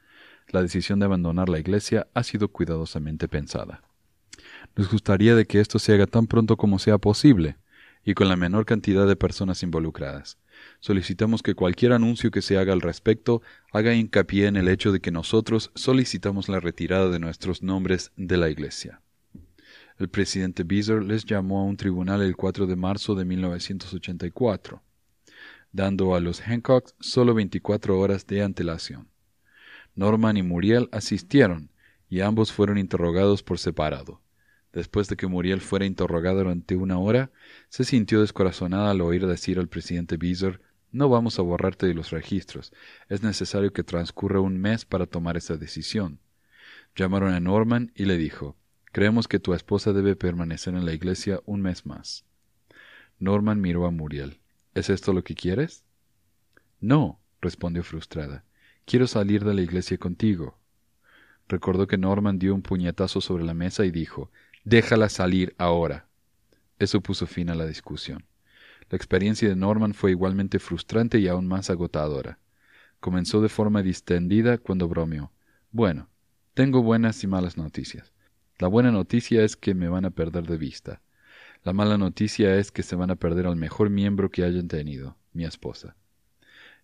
[0.49, 3.83] la decisión de abandonar la Iglesia ha sido cuidadosamente pensada.
[4.77, 7.57] Nos gustaría de que esto se haga tan pronto como sea posible
[8.05, 10.39] y con la menor cantidad de personas involucradas.
[10.85, 13.41] Solicitamos que cualquier anuncio que se haga al respecto
[13.73, 18.37] haga hincapié en el hecho de que nosotros solicitamos la retirada de nuestros nombres de
[18.37, 19.01] la Iglesia.
[19.99, 24.83] El presidente Beezer les llamó a un tribunal el 4 de marzo de 1984,
[25.73, 29.09] dando a los Hancocks solo 24 horas de antelación.
[29.95, 31.71] Norman y Muriel asistieron,
[32.11, 34.21] y ambos fueron interrogados por separado.
[34.75, 37.31] Después de que Muriel fuera interrogada durante una hora,
[37.71, 40.61] se sintió descorazonada al oír decir al presidente Beezer
[40.95, 42.73] No vamos a borrarte de los registros.
[43.09, 46.21] Es necesario que transcurra un mes para tomar esa decisión.
[46.95, 48.57] Llamaron a Norman y le dijo
[48.93, 52.25] Creemos que tu esposa debe permanecer en la iglesia un mes más.
[53.19, 54.39] Norman miró a Muriel.
[54.73, 55.83] ¿Es esto lo que quieres?
[56.79, 58.45] No, respondió frustrada.
[58.85, 60.61] Quiero salir de la iglesia contigo.
[61.49, 64.31] Recordó que Norman dio un puñetazo sobre la mesa y dijo
[64.63, 66.07] Déjala salir ahora.
[66.79, 68.25] Eso puso fin a la discusión.
[68.95, 72.39] La experiencia de Norman fue igualmente frustrante y aún más agotadora.
[73.01, 75.33] Comenzó de forma distendida cuando bromeó.
[75.73, 76.09] Bueno,
[76.55, 78.13] tengo buenas y malas noticias.
[78.57, 81.03] La buena noticia es que me van a perder de vista.
[81.65, 85.17] La mala noticia es que se van a perder al mejor miembro que hayan tenido,
[85.33, 85.97] mi esposa.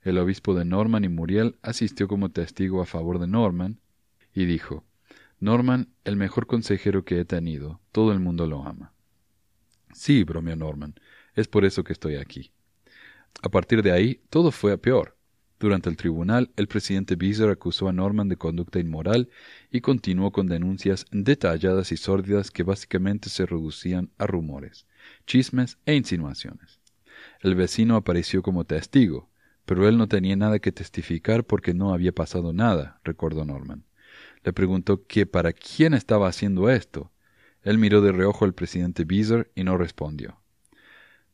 [0.02, 3.78] El obispo de Norman y Muriel asistió como testigo a favor de Norman
[4.34, 4.82] y dijo,
[5.38, 8.94] Norman, el mejor consejero que he tenido, todo el mundo lo ama.
[9.92, 10.96] Sí, bromeó Norman,
[11.34, 12.52] es por eso que estoy aquí.
[13.42, 15.16] A partir de ahí, todo fue a peor.
[15.58, 19.28] Durante el tribunal, el presidente Beezer acusó a Norman de conducta inmoral
[19.70, 24.86] y continuó con denuncias detalladas y sórdidas que básicamente se reducían a rumores,
[25.26, 26.80] chismes e insinuaciones.
[27.40, 29.30] El vecino apareció como testigo,
[29.66, 33.84] pero él no tenía nada que testificar porque no había pasado nada, recordó Norman.
[34.42, 37.12] Le preguntó que para quién estaba haciendo esto.
[37.62, 40.39] Él miró de reojo al presidente Beezer y no respondió.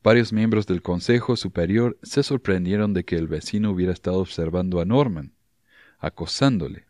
[0.07, 4.85] Varios miembros del Consejo Superior se sorprendieron de que el vecino hubiera estado observando a
[4.85, 5.33] Norman,
[5.99, 6.87] acosándole.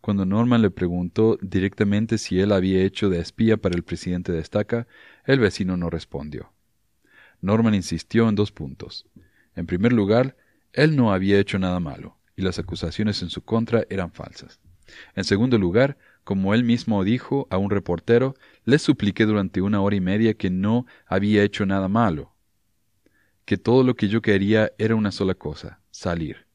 [0.00, 4.40] Cuando Norman le preguntó directamente si él había hecho de espía para el presidente de
[4.40, 4.88] estaca,
[5.24, 6.52] el vecino no respondió.
[7.40, 9.06] Norman insistió en dos puntos.
[9.54, 10.36] En primer lugar,
[10.72, 14.58] él no había hecho nada malo, y las acusaciones en su contra eran falsas.
[15.14, 19.94] En segundo lugar, como él mismo dijo a un reportero, le supliqué durante una hora
[19.94, 22.34] y media que no había hecho nada malo,
[23.48, 26.46] que todo lo que yo quería era una sola cosa, salir.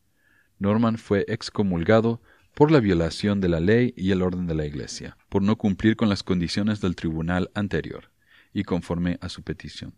[0.60, 2.21] Norman fue excomulgado
[2.53, 5.95] por la violación de la ley y el orden de la Iglesia, por no cumplir
[5.95, 8.12] con las condiciones del tribunal anterior,
[8.53, 9.95] y conforme a su petición.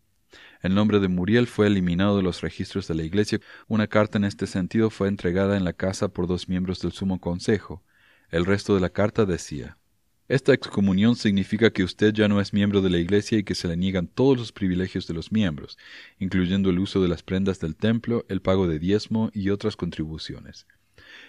[0.62, 3.41] El nombre de Muriel fue eliminado de los registros de la Iglesia.
[3.67, 7.19] Una carta en este sentido fue entregada en la casa por dos miembros del Sumo
[7.19, 7.84] Consejo.
[8.29, 9.77] El resto de la carta decía
[10.27, 13.67] Esta excomunión significa que usted ya no es miembro de la Iglesia y que se
[13.67, 15.77] le niegan todos los privilegios de los miembros,
[16.17, 20.65] incluyendo el uso de las prendas del templo, el pago de diezmo y otras contribuciones.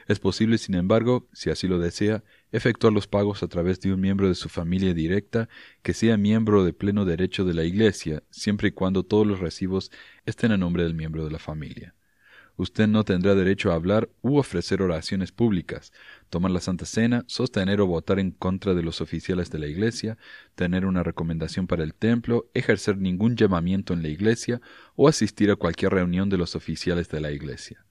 [0.09, 4.01] Es posible, sin embargo, si así lo desea, efectuar los pagos a través de un
[4.01, 5.51] miembro de su familia directa
[5.83, 9.91] que sea miembro de pleno derecho de la Iglesia, siempre y cuando todos los recibos
[10.25, 11.96] estén a nombre del miembro de la familia.
[12.59, 15.93] Usted no tendrá derecho a hablar u ofrecer oraciones públicas,
[16.31, 20.17] tomar la Santa Cena, sostener o votar en contra de los oficiales de la Iglesia,
[20.55, 24.63] tener una recomendación para el templo, ejercer ningún llamamiento en la Iglesia
[24.95, 27.85] o asistir a cualquier reunión de los oficiales de la Iglesia.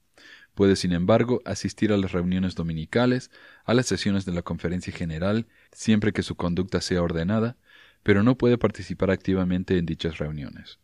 [0.56, 3.30] Puede, sin embargo, asistir a las reuniones dominicales,
[3.65, 7.58] a las sesiones de la conferencia general, siempre que su conducta sea ordenada,
[8.01, 10.80] pero no puede participar activamente en dichas reuniones.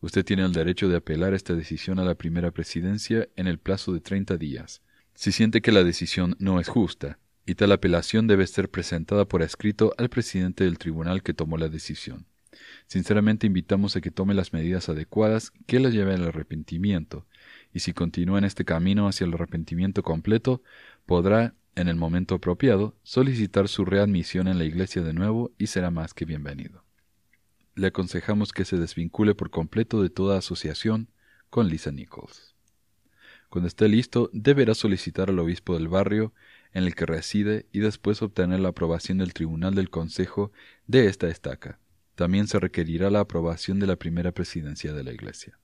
[0.00, 3.92] Usted tiene el derecho de apelar esta decisión a la primera presidencia en el plazo
[3.92, 4.82] de 30 días,
[5.14, 9.40] si siente que la decisión no es justa, y tal apelación debe ser presentada por
[9.40, 12.26] escrito al presidente del tribunal que tomó la decisión.
[12.86, 17.26] Sinceramente invitamos a que tome las medidas adecuadas que la lleven al arrepentimiento,
[17.72, 20.62] y si continúa en este camino hacia el arrepentimiento completo,
[21.06, 25.90] podrá, en el momento apropiado, solicitar su readmisión en la Iglesia de nuevo y será
[25.90, 26.85] más que bienvenido
[27.76, 31.08] le aconsejamos que se desvincule por completo de toda asociación
[31.50, 32.54] con Lisa Nichols.
[33.48, 36.32] Cuando esté listo, deberá solicitar al obispo del barrio
[36.72, 40.52] en el que reside y después obtener la aprobación del Tribunal del Consejo
[40.86, 41.78] de esta estaca.
[42.16, 45.58] También se requerirá la aprobación de la primera presidencia de la Iglesia.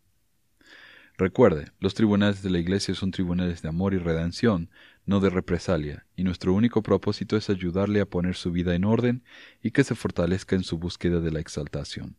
[1.18, 4.70] Recuerde, los tribunales de la Iglesia son tribunales de amor y redención,
[5.04, 9.24] no de represalia, y nuestro único propósito es ayudarle a poner su vida en orden
[9.62, 12.16] y que se fortalezca en su búsqueda de la exaltación.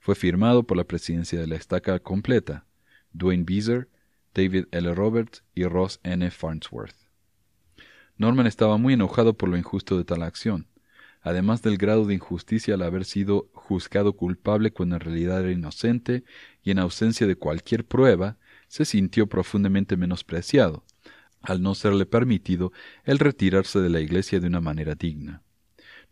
[0.00, 2.66] Fue firmado por la presidencia de la estaca completa,
[3.12, 3.88] Dwayne Beezer,
[4.34, 4.94] David L.
[4.94, 6.28] Roberts y Ross N.
[6.30, 6.96] Farnsworth.
[8.16, 10.66] Norman estaba muy enojado por lo injusto de tal acción,
[11.22, 16.24] además del grado de injusticia al haber sido juzgado culpable cuando en realidad era inocente
[16.62, 20.84] y en ausencia de cualquier prueba, se sintió profundamente menospreciado,
[21.42, 22.72] al no serle permitido
[23.04, 25.42] el retirarse de la iglesia de una manera digna.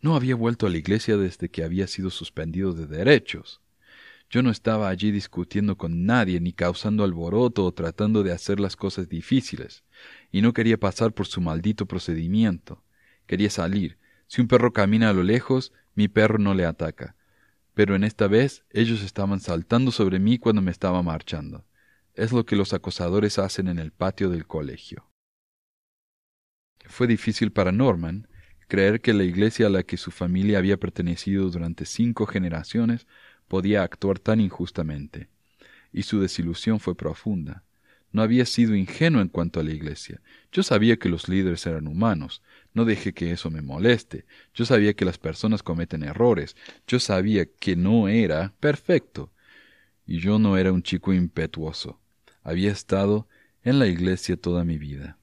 [0.01, 3.61] No había vuelto a la iglesia desde que había sido suspendido de derechos.
[4.29, 8.75] Yo no estaba allí discutiendo con nadie, ni causando alboroto o tratando de hacer las
[8.75, 9.83] cosas difíciles,
[10.31, 12.83] y no quería pasar por su maldito procedimiento.
[13.25, 13.97] Quería salir.
[14.27, 17.15] Si un perro camina a lo lejos, mi perro no le ataca.
[17.73, 21.65] Pero en esta vez ellos estaban saltando sobre mí cuando me estaba marchando.
[22.13, 25.08] Es lo que los acosadores hacen en el patio del colegio.
[26.89, 28.27] Fue difícil para Norman
[28.67, 33.05] creer que la iglesia a la que su familia había pertenecido durante cinco generaciones
[33.47, 35.29] podía actuar tan injustamente,
[35.93, 37.63] y su desilusión fue profunda.
[38.11, 40.19] No había sido ingenuo en cuanto a la iglesia.
[40.51, 42.41] Yo sabía que los líderes eran humanos.
[42.73, 44.25] No dejé que eso me moleste.
[44.55, 46.55] Yo sabía que las personas cometen errores.
[46.87, 49.31] Yo sabía que no era perfecto.
[50.07, 52.01] Y yo no era un chico impetuoso.
[52.41, 53.27] Había estado
[53.63, 55.18] en la iglesia toda mi vida.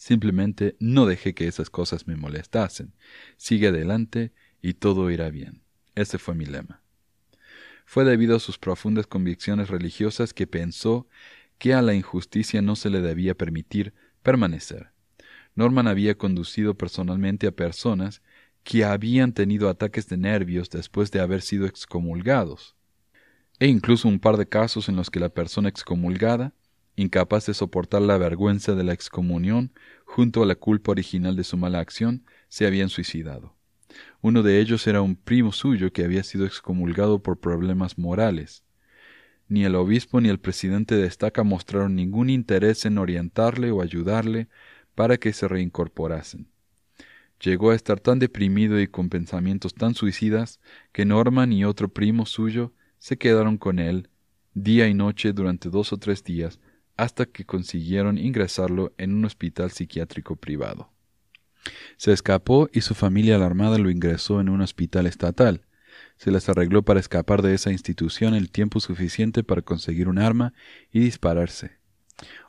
[0.00, 2.94] Simplemente no dejé que esas cosas me molestasen.
[3.36, 4.32] Sigue adelante
[4.62, 5.60] y todo irá bien.
[5.94, 6.80] Ese fue mi lema.
[7.84, 11.06] Fue debido a sus profundas convicciones religiosas que pensó
[11.58, 14.90] que a la injusticia no se le debía permitir permanecer.
[15.54, 18.22] Norman había conducido personalmente a personas
[18.64, 22.74] que habían tenido ataques de nervios después de haber sido excomulgados,
[23.58, 26.54] e incluso un par de casos en los que la persona excomulgada
[26.96, 29.72] incapaz de soportar la vergüenza de la excomunión,
[30.04, 33.54] junto a la culpa original de su mala acción, se habían suicidado.
[34.20, 38.64] Uno de ellos era un primo suyo que había sido excomulgado por problemas morales.
[39.48, 44.48] Ni el obispo ni el presidente de estaca mostraron ningún interés en orientarle o ayudarle
[44.94, 46.48] para que se reincorporasen.
[47.42, 50.60] Llegó a estar tan deprimido y con pensamientos tan suicidas
[50.92, 54.10] que Norman y otro primo suyo se quedaron con él
[54.54, 56.60] día y noche durante dos o tres días
[57.00, 60.92] hasta que consiguieron ingresarlo en un hospital psiquiátrico privado.
[61.96, 65.62] Se escapó y su familia alarmada lo ingresó en un hospital estatal.
[66.18, 70.52] Se les arregló para escapar de esa institución el tiempo suficiente para conseguir un arma
[70.92, 71.78] y dispararse.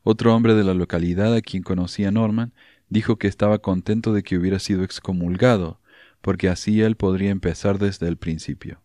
[0.04, 2.54] Otro hombre de la localidad a quien conocía Norman
[2.90, 5.80] dijo que estaba contento de que hubiera sido excomulgado,
[6.20, 8.82] porque así él podría empezar desde el principio.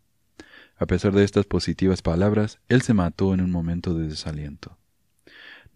[0.76, 4.78] A pesar de estas positivas palabras, él se mató en un momento de desaliento.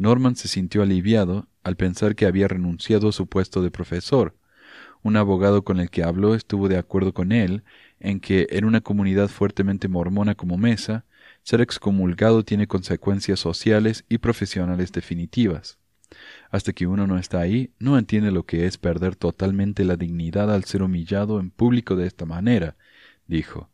[0.00, 4.34] Norman se sintió aliviado al pensar que había renunciado a su puesto de profesor.
[5.02, 7.64] Un abogado con el que habló estuvo de acuerdo con él
[7.98, 11.04] en que en una comunidad fuertemente mormona como Mesa,
[11.42, 15.78] ser excomulgado tiene consecuencias sociales y profesionales definitivas.
[16.50, 20.50] Hasta que uno no está ahí, no entiende lo que es perder totalmente la dignidad
[20.50, 22.74] al ser humillado en público de esta manera,
[23.26, 23.68] dijo.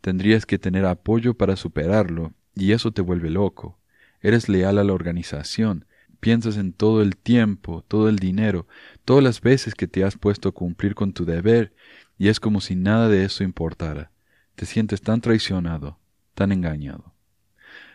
[0.00, 3.78] Tendrías que tener apoyo para superarlo, y eso te vuelve loco.
[4.20, 5.86] Eres leal a la organización,
[6.20, 8.66] piensas en todo el tiempo, todo el dinero,
[9.04, 11.72] todas las veces que te has puesto a cumplir con tu deber,
[12.18, 14.10] y es como si nada de eso importara.
[14.56, 15.98] Te sientes tan traicionado,
[16.34, 17.14] tan engañado.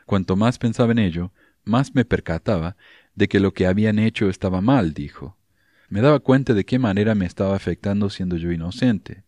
[0.05, 1.31] Cuanto más pensaba en ello,
[1.65, 2.77] más me percataba
[3.15, 5.37] de que lo que habían hecho estaba mal, dijo.
[5.89, 9.23] Me daba cuenta de qué manera me estaba afectando siendo yo inocente.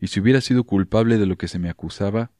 [0.00, 2.30] Y si hubiera sido culpable de lo que se me acusaba,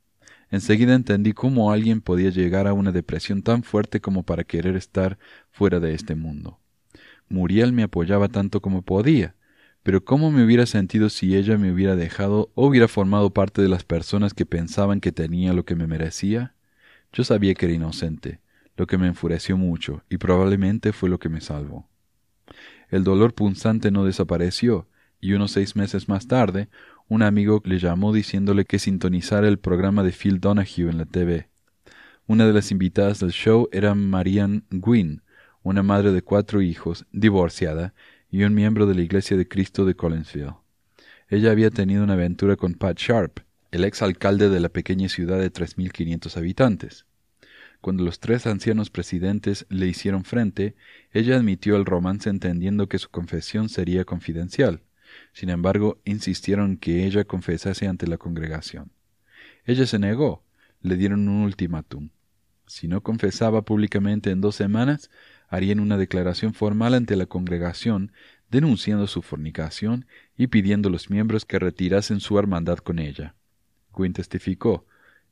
[0.50, 5.18] enseguida entendí cómo alguien podía llegar a una depresión tan fuerte como para querer estar
[5.50, 6.58] fuera de este mundo.
[7.28, 9.34] Muriel me apoyaba tanto como podía,
[9.82, 13.68] pero cómo me hubiera sentido si ella me hubiera dejado o hubiera formado parte de
[13.68, 16.54] las personas que pensaban que tenía lo que me merecía.
[17.12, 18.40] Yo sabía que era inocente,
[18.76, 21.88] lo que me enfureció mucho, y probablemente fue lo que me salvó.
[22.90, 24.88] El dolor punzante no desapareció,
[25.20, 26.68] y unos seis meses más tarde,
[27.10, 31.48] un amigo le llamó diciéndole que sintonizara el programa de Phil Donahue en la TV.
[32.28, 35.22] Una de las invitadas del show era Marianne Gwynn,
[35.64, 37.94] una madre de cuatro hijos, divorciada,
[38.30, 40.54] y un miembro de la Iglesia de Cristo de Collinsville.
[41.28, 43.40] Ella había tenido una aventura con Pat Sharp,
[43.72, 47.06] el ex alcalde de la pequeña ciudad de 3.500 habitantes.
[47.80, 50.76] Cuando los tres ancianos presidentes le hicieron frente,
[51.12, 54.82] ella admitió el romance entendiendo que su confesión sería confidencial.
[55.32, 58.90] Sin embargo, insistieron que ella confesase ante la congregación.
[59.64, 60.42] Ella se negó.
[60.82, 62.10] Le dieron un ultimátum.
[62.66, 65.10] Si no confesaba públicamente en dos semanas,
[65.48, 68.12] harían una declaración formal ante la congregación
[68.50, 70.06] denunciando su fornicación
[70.36, 73.34] y pidiendo a los miembros que retirasen su hermandad con ella.
[73.94, 74.86] Quinn testificó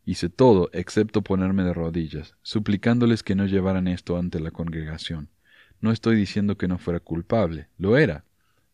[0.04, 5.28] Hice todo excepto ponerme de rodillas, suplicándoles que no llevaran esto ante la congregación.
[5.82, 8.24] No estoy diciendo que no fuera culpable, lo era,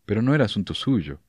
[0.07, 1.21] pero no era asunto suyo.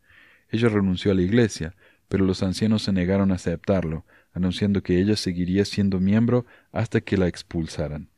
[0.50, 1.76] Ella renunció a la iglesia,
[2.08, 7.18] pero los ancianos se negaron a aceptarlo, anunciando que ella seguiría siendo miembro hasta que
[7.18, 8.10] la expulsaran.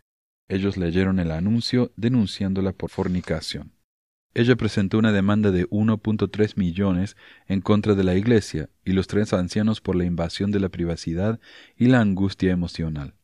[0.49, 3.73] Ellos leyeron el anuncio denunciándola por fornicación.
[4.33, 9.33] Ella presentó una demanda de 1.3 millones en contra de la Iglesia y los tres
[9.33, 11.39] ancianos por la invasión de la privacidad
[11.75, 13.15] y la angustia emocional.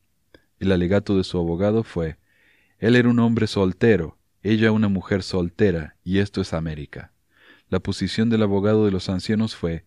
[0.58, 2.18] El alegato de su abogado fue
[2.78, 7.13] Él era un hombre soltero, ella una mujer soltera, y esto es América.
[7.74, 9.84] La posición del abogado de los ancianos fue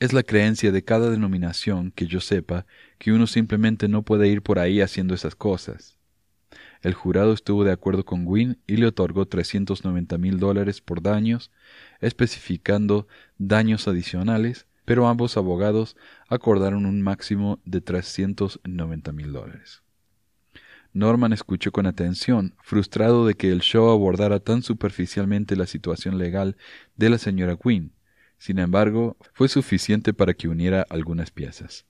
[0.00, 2.66] es la creencia de cada denominación que yo sepa
[2.98, 5.98] que uno simplemente no puede ir por ahí haciendo esas cosas.
[6.82, 11.52] El jurado estuvo de acuerdo con Gwynn y le otorgó 390 mil dólares por daños,
[12.00, 13.06] especificando
[13.38, 19.84] daños adicionales, pero ambos abogados acordaron un máximo de 390 mil dólares.
[20.92, 26.56] Norman escuchó con atención, frustrado de que el show abordara tan superficialmente la situación legal
[26.96, 27.92] de la señora Gwynn.
[28.38, 31.86] Sin embargo, fue suficiente para que uniera algunas piezas.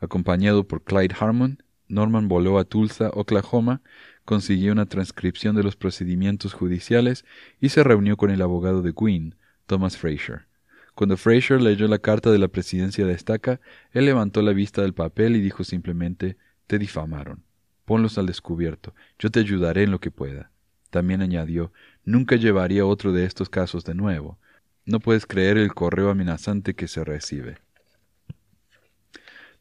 [0.00, 3.82] Acompañado por Clyde Harmon, Norman voló a Tulsa, Oklahoma,
[4.24, 7.24] consiguió una transcripción de los procedimientos judiciales
[7.60, 9.36] y se reunió con el abogado de Quinn,
[9.66, 10.46] Thomas Fraser.
[10.94, 13.60] Cuando Fraser leyó la carta de la presidencia de estaca,
[13.92, 16.36] él levantó la vista del papel y dijo simplemente
[16.66, 17.44] Te difamaron.
[17.92, 18.94] Ponlos al descubierto.
[19.18, 20.50] Yo te ayudaré en lo que pueda.
[20.88, 21.74] También añadió
[22.06, 24.38] Nunca llevaría otro de estos casos de nuevo.
[24.86, 27.58] No puedes creer el correo amenazante que se recibe.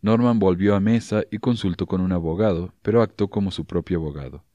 [0.02, 4.46] Norman volvió a mesa y consultó con un abogado, pero actuó como su propio abogado.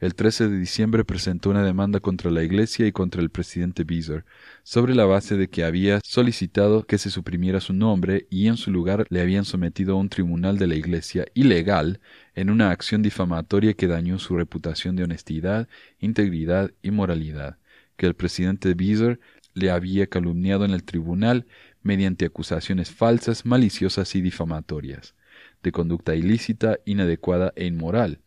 [0.00, 4.24] El 13 de diciembre presentó una demanda contra la Iglesia y contra el presidente Beezer,
[4.62, 8.70] sobre la base de que había solicitado que se suprimiera su nombre y en su
[8.70, 12.00] lugar le habían sometido a un tribunal de la Iglesia ilegal
[12.34, 17.58] en una acción difamatoria que dañó su reputación de honestidad, integridad y moralidad,
[17.98, 19.20] que el presidente Beezer
[19.52, 21.46] le había calumniado en el tribunal
[21.82, 25.14] mediante acusaciones falsas, maliciosas y difamatorias,
[25.62, 28.20] de conducta ilícita, inadecuada e inmoral,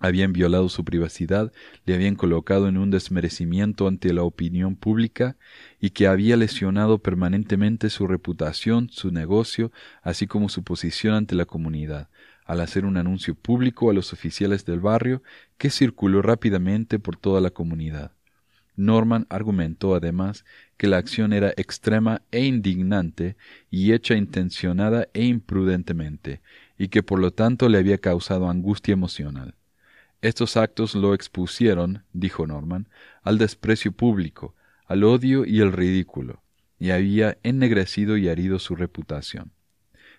[0.00, 1.52] habían violado su privacidad,
[1.84, 5.36] le habían colocado en un desmerecimiento ante la opinión pública
[5.78, 9.70] y que había lesionado permanentemente su reputación, su negocio,
[10.02, 12.08] así como su posición ante la comunidad,
[12.46, 15.22] al hacer un anuncio público a los oficiales del barrio
[15.58, 18.12] que circuló rápidamente por toda la comunidad.
[18.76, 20.46] Norman argumentó además
[20.78, 23.36] que la acción era extrema e indignante
[23.70, 26.40] y hecha intencionada e imprudentemente,
[26.78, 29.59] y que por lo tanto le había causado angustia emocional.
[30.22, 32.88] Estos actos lo expusieron, dijo Norman,
[33.22, 34.54] al desprecio público,
[34.86, 36.42] al odio y el ridículo,
[36.78, 39.52] y había ennegrecido y herido su reputación.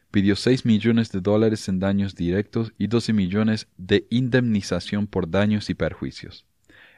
[0.10, 5.70] Pidió seis millones de dólares en daños directos y doce millones de indemnización por daños
[5.70, 6.46] y perjuicios.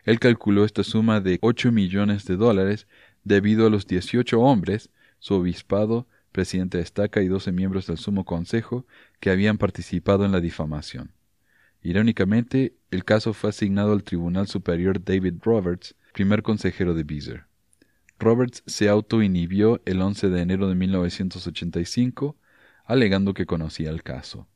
[0.06, 2.88] Él calculó esta suma de ocho millones de dólares
[3.24, 4.90] debido a los dieciocho hombres,
[5.20, 8.86] su obispado, presidente de estaca y doce miembros del sumo consejo
[9.20, 11.12] que habían participado en la difamación.
[11.84, 17.44] Irónicamente, el caso fue asignado al Tribunal Superior David Roberts, primer consejero de Beezer.
[18.18, 22.38] Roberts se autoinhibió el 11 de enero de 1985,
[22.86, 24.48] alegando que conocía el caso.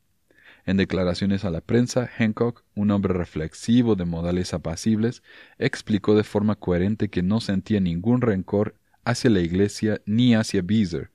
[0.64, 5.22] En declaraciones a la prensa, Hancock, un hombre reflexivo de modales apacibles,
[5.58, 8.74] explicó de forma coherente que no sentía ningún rencor
[9.04, 11.10] hacia la Iglesia ni hacia Beezer,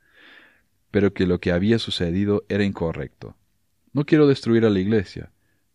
[0.92, 3.36] pero que lo que había sucedido era incorrecto.
[3.94, 5.33] No quiero destruir a la Iglesia,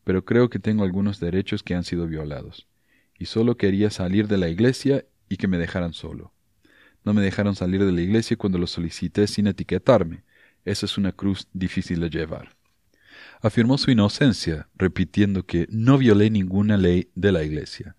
[0.09, 2.67] pero creo que tengo algunos derechos que han sido violados,
[3.19, 6.33] y solo quería salir de la Iglesia y que me dejaran solo.
[7.05, 10.25] No me dejaron salir de la Iglesia cuando lo solicité sin etiquetarme.
[10.65, 12.57] Esa es una cruz difícil de llevar
[13.43, 17.95] afirmó su inocencia, repitiendo que no violé ninguna ley de la Iglesia.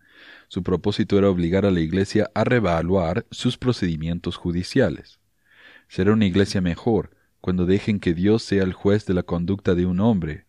[0.47, 5.19] Su propósito era obligar a la Iglesia a revaluar sus procedimientos judiciales.
[5.87, 9.85] Será una Iglesia mejor cuando dejen que Dios sea el juez de la conducta de
[9.85, 10.45] un hombre.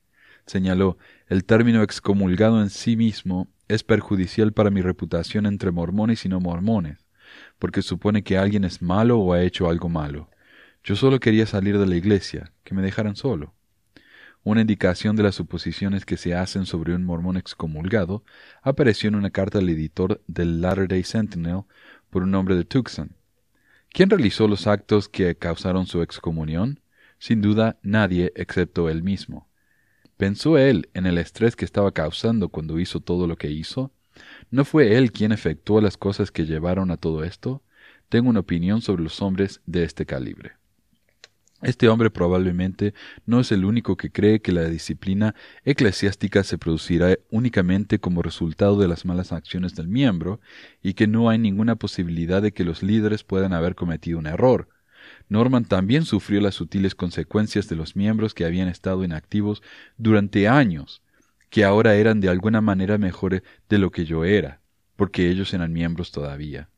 [0.50, 0.98] Señaló,
[1.28, 6.40] el término excomulgado en sí mismo es perjudicial para mi reputación entre mormones y no
[6.40, 7.06] mormones,
[7.60, 10.28] porque supone que alguien es malo o ha hecho algo malo.
[10.82, 13.54] Yo solo quería salir de la iglesia, que me dejaran solo.
[14.42, 18.24] Una indicación de las suposiciones que se hacen sobre un mormón excomulgado
[18.60, 21.62] apareció en una carta al editor del Latter Day Sentinel
[22.10, 23.14] por un nombre de Tucson.
[23.92, 26.80] ¿Quién realizó los actos que causaron su excomunión?
[27.20, 29.49] Sin duda nadie excepto él mismo.
[30.20, 33.90] ¿Pensó él en el estrés que estaba causando cuando hizo todo lo que hizo?
[34.50, 37.62] ¿No fue él quien efectuó las cosas que llevaron a todo esto?
[38.10, 40.58] Tengo una opinión sobre los hombres de este calibre.
[41.62, 42.92] Este hombre probablemente
[43.24, 48.78] no es el único que cree que la disciplina eclesiástica se producirá únicamente como resultado
[48.78, 50.38] de las malas acciones del miembro
[50.82, 54.68] y que no hay ninguna posibilidad de que los líderes puedan haber cometido un error.
[55.30, 59.62] Norman también sufrió las sutiles consecuencias de los miembros que habían estado inactivos
[59.96, 61.02] durante años,
[61.50, 64.60] que ahora eran de alguna manera mejores de lo que yo era,
[64.96, 66.68] porque ellos eran miembros todavía.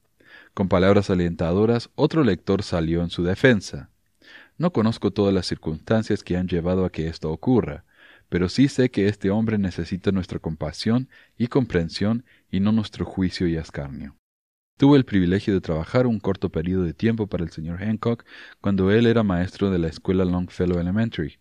[0.52, 3.88] Con palabras alentadoras, otro lector salió en su defensa.
[4.58, 7.86] No conozco todas las circunstancias que han llevado a que esto ocurra,
[8.28, 13.46] pero sí sé que este hombre necesita nuestra compasión y comprensión y no nuestro juicio
[13.46, 14.14] y escarnio.
[14.82, 18.24] Tuve el privilegio de trabajar un corto periodo de tiempo para el señor Hancock
[18.60, 21.38] cuando él era maestro de la escuela Longfellow Elementary.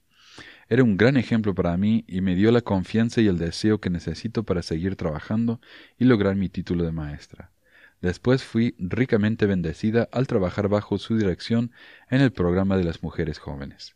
[0.70, 3.90] Era un gran ejemplo para mí y me dio la confianza y el deseo que
[3.90, 5.60] necesito para seguir trabajando
[5.98, 7.52] y lograr mi título de maestra.
[8.00, 11.72] Después fui ricamente bendecida al trabajar bajo su dirección
[12.12, 13.96] en el programa de las mujeres jóvenes.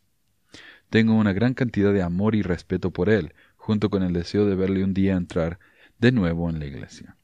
[0.90, 4.56] Tengo una gran cantidad de amor y respeto por él, junto con el deseo de
[4.56, 5.60] verle un día entrar
[6.00, 7.16] de nuevo en la iglesia.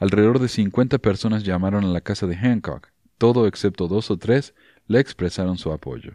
[0.00, 2.88] Alrededor de cincuenta personas llamaron a la casa de Hancock.
[3.18, 4.54] Todo excepto dos o tres
[4.86, 6.14] le expresaron su apoyo.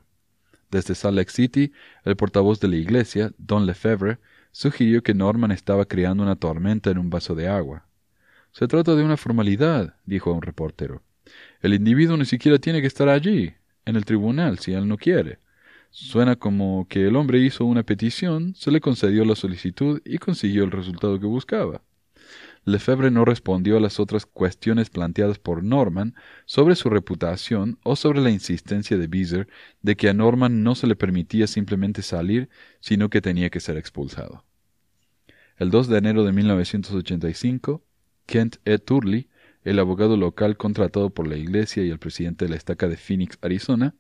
[0.72, 1.72] Desde Salt Lake City,
[2.04, 4.18] el portavoz de la iglesia, Don Lefebvre,
[4.52, 7.86] sugirió que Norman estaba creando una tormenta en un vaso de agua.
[8.54, 11.04] Se trata de una formalidad, dijo a un reportero.
[11.62, 13.54] El individuo ni siquiera tiene que estar allí,
[13.86, 15.38] en el tribunal, si él no quiere.
[15.92, 20.64] Suena como que el hombre hizo una petición, se le concedió la solicitud y consiguió
[20.64, 21.84] el resultado que buscaba.
[22.66, 28.22] Lefebvre no respondió a las otras cuestiones planteadas por Norman sobre su reputación o sobre
[28.22, 29.48] la insistencia de Beezer
[29.84, 32.50] de que a Norman no se le permitía simplemente salir,
[32.80, 34.44] sino que tenía que ser expulsado.
[35.58, 37.84] El 2 de enero de 1985,
[38.26, 38.80] Kent E.
[38.80, 39.30] Turley,
[39.64, 43.38] el abogado local contratado por la Iglesia y el presidente de la estaca de Phoenix,
[43.42, 43.94] Arizona,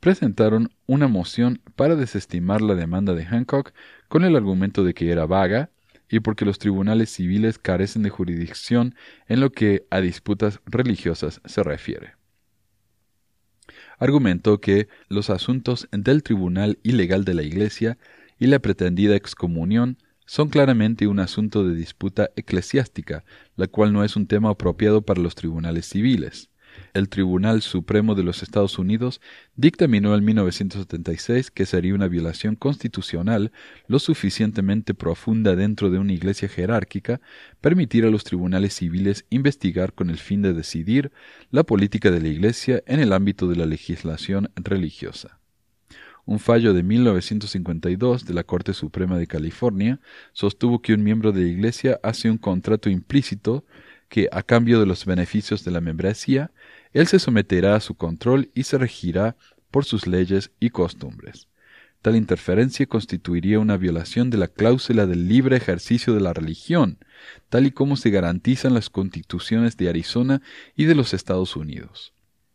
[0.00, 3.72] presentaron una moción para desestimar la demanda de Hancock
[4.08, 5.70] con el argumento de que era vaga
[6.10, 8.94] y porque los tribunales civiles carecen de jurisdicción
[9.26, 12.14] en lo que a disputas religiosas se refiere.
[13.98, 17.98] Argumentó que los asuntos del tribunal ilegal de la Iglesia
[18.38, 23.24] y la pretendida excomunión son claramente un asunto de disputa eclesiástica,
[23.56, 26.50] la cual no es un tema apropiado para los tribunales civiles.
[26.98, 29.20] El Tribunal Supremo de los Estados Unidos
[29.54, 33.52] dictaminó en 1976 que sería una violación constitucional
[33.86, 37.20] lo suficientemente profunda dentro de una iglesia jerárquica
[37.60, 41.12] permitir a los tribunales civiles investigar con el fin de decidir
[41.50, 45.38] la política de la iglesia en el ámbito de la legislación religiosa.
[46.28, 49.98] Un fallo de 1952 de la Corte Suprema de California
[50.32, 53.64] sostuvo que un miembro de la Iglesia hace un contrato implícito
[54.08, 56.50] que, a cambio de los beneficios de la membresía,
[56.92, 59.36] él se someterá a su control y se regirá
[59.70, 61.48] por sus leyes y costumbres.
[62.02, 66.98] Tal interferencia constituiría una violación de la cláusula del libre ejercicio de la religión,
[67.48, 70.40] tal y como se garantizan las constituciones de Arizona
[70.76, 72.12] y de los Estados Unidos.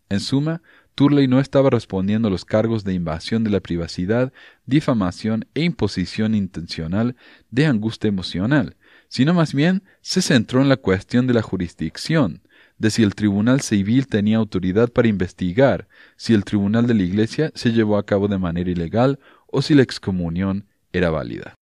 [0.09, 0.61] En suma,
[0.95, 4.31] Turley no estaba respondiendo a los cargos de invasión de la privacidad,
[4.65, 7.15] difamación e imposición intencional
[7.49, 8.77] de angustia emocional,
[9.07, 12.43] sino más bien se centró en la cuestión de la jurisdicción,
[12.83, 17.49] de si el tribunal civil tenía autoridad para investigar, si el tribunal de la Iglesia
[17.55, 21.55] se llevó a cabo de manera ilegal o si la excomunión era válida.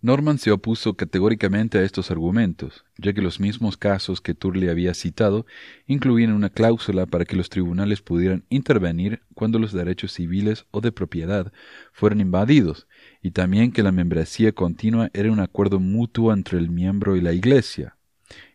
[0.00, 4.94] Norman se opuso categóricamente a estos argumentos, ya que los mismos casos que Turley había
[4.94, 5.46] citado
[5.86, 10.90] incluían una cláusula para que los tribunales pudieran intervenir cuando los derechos civiles o de
[10.90, 11.52] propiedad
[11.92, 12.88] fueran invadidos,
[13.22, 17.32] y también que la membresía continua era un acuerdo mutuo entre el miembro y la
[17.32, 17.96] Iglesia,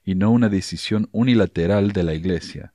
[0.04, 2.74] y no una decisión unilateral de la Iglesia.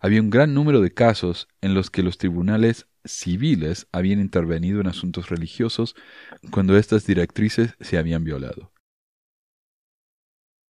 [0.00, 4.86] Había un gran número de casos en los que los tribunales civiles habían intervenido en
[4.86, 5.96] asuntos religiosos
[6.50, 8.72] cuando estas directrices se habían violado.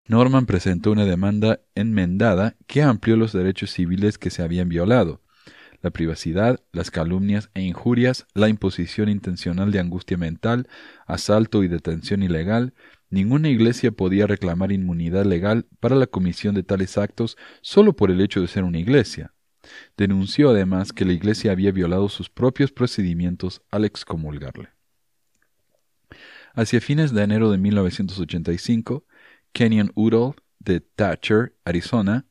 [0.07, 5.23] Norman presentó una demanda enmendada que amplió los derechos civiles que se habían violado,
[5.81, 10.69] la privacidad, las calumnias e injurias, la imposición intencional de angustia mental,
[11.07, 12.75] asalto y detención ilegal,
[13.15, 18.21] ninguna iglesia podía reclamar inmunidad legal para la comisión de tales actos solo por el
[18.21, 19.33] hecho de ser una iglesia.
[19.97, 24.69] Denunció además que la Iglesia había violado sus propios procedimientos al excomulgarle.
[26.55, 29.05] Hacia fines de enero de 1985,
[29.53, 32.27] Kenyon Udall, de Thatcher, Arizona,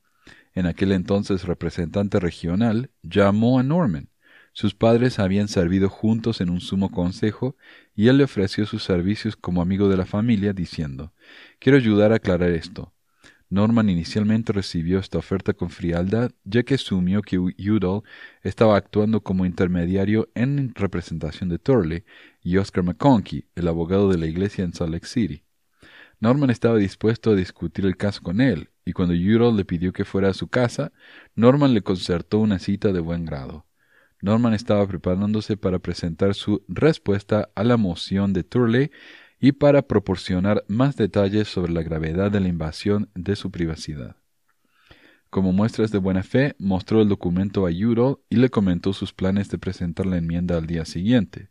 [0.53, 4.09] en aquel entonces representante regional, llamó a Norman.
[4.55, 7.57] Sus padres habían servido juntos en un sumo consejo
[7.95, 11.11] y él le ofreció sus servicios como amigo de la familia, diciendo
[11.57, 12.93] Quiero ayudar a aclarar esto.
[13.49, 18.03] Norman inicialmente recibió esta oferta con frialdad, ya que asumió que Udall
[18.43, 22.03] estaba actuando como intermediario en representación de Turley
[22.41, 25.43] y Oscar McConkie, el abogado de la iglesia en Salt Lake City.
[26.19, 30.05] Norman estaba dispuesto a discutir el caso con él, y cuando Udall le pidió que
[30.05, 30.91] fuera a su casa,
[31.35, 33.65] Norman le concertó una cita de buen grado.
[34.23, 38.89] Norman estaba preparándose para presentar su respuesta a la moción de Turley
[39.37, 44.15] y para proporcionar más detalles sobre la gravedad de la invasión de su privacidad.
[45.29, 49.49] Como muestras de buena fe, mostró el documento a Udall y le comentó sus planes
[49.49, 51.49] de presentar la enmienda al día siguiente.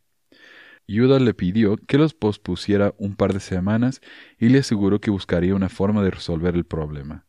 [0.88, 4.00] Udall le pidió que los pospusiera un par de semanas
[4.38, 7.26] y le aseguró que buscaría una forma de resolver el problema,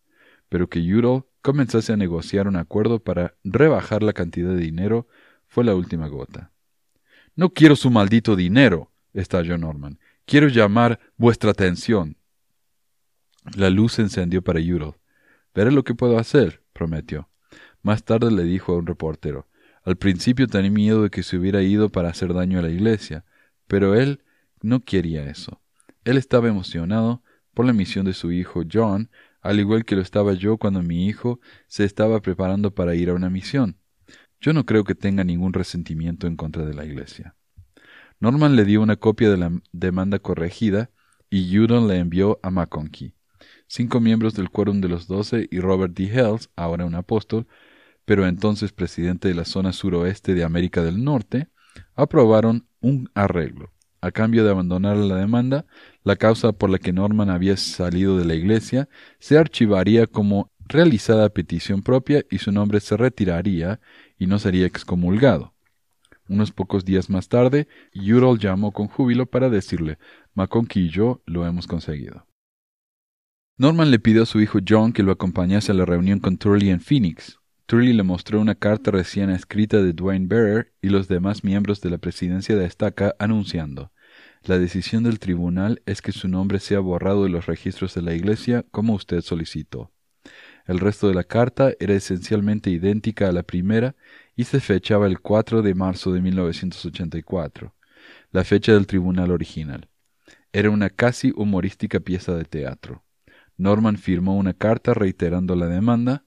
[0.47, 5.09] pero que Udall comenzase a negociar un acuerdo para rebajar la cantidad de dinero
[5.53, 6.51] fue la última gota.
[7.35, 9.99] No quiero su maldito dinero, estalló Norman.
[10.25, 12.17] Quiero llamar vuestra atención.
[13.55, 14.95] La luz se encendió para Udall.
[15.53, 17.29] Veré lo que puedo hacer, prometió.
[17.83, 19.47] Más tarde le dijo a un reportero.
[19.83, 23.23] Al principio tenía miedo de que se hubiera ido para hacer daño a la iglesia,
[23.67, 24.23] pero él
[24.63, 25.61] no quería eso.
[26.03, 27.21] Él estaba emocionado
[27.53, 31.05] por la misión de su hijo John, al igual que lo estaba yo cuando mi
[31.05, 33.77] hijo se estaba preparando para ir a una misión.
[34.43, 37.33] Yo no creo que tenga ningún resentimiento en contra de la iglesia.
[38.19, 40.89] Norman le dio una copia de la demanda corregida
[41.29, 43.15] y Udall la envió a McConkie.
[43.67, 46.11] Cinco miembros del Quórum de los Doce y Robert D.
[46.13, 47.47] Hells, ahora un apóstol,
[48.03, 51.47] pero entonces presidente de la zona suroeste de América del Norte,
[51.95, 53.71] aprobaron un arreglo.
[54.01, 55.65] A cambio de abandonar la demanda,
[56.03, 58.89] la causa por la que Norman había salido de la iglesia
[59.19, 63.79] se archivaría como realizada petición propia y su nombre se retiraría
[64.18, 65.53] y no sería excomulgado.
[66.30, 69.97] Unos pocos días más tarde, Udall llamó con júbilo para decirle,
[70.34, 72.26] McConkie y yo lo hemos conseguido.
[73.57, 76.70] Norman le pidió a su hijo John que lo acompañase a la reunión con Turley
[76.70, 77.39] en Phoenix.
[77.66, 81.89] Turley le mostró una carta recién escrita de Dwayne Bearer y los demás miembros de
[81.89, 83.91] la presidencia de Estaca anunciando
[84.45, 88.14] la decisión del tribunal es que su nombre sea borrado de los registros de la
[88.14, 89.92] Iglesia como usted solicitó.
[90.66, 93.95] El resto de la carta era esencialmente idéntica a la primera
[94.36, 97.74] y se fechaba el 4 de marzo de 1984,
[98.32, 99.89] la fecha del tribunal original.
[100.53, 103.03] Era una casi humorística pieza de teatro.
[103.57, 106.24] Norman firmó una carta reiterando la demanda,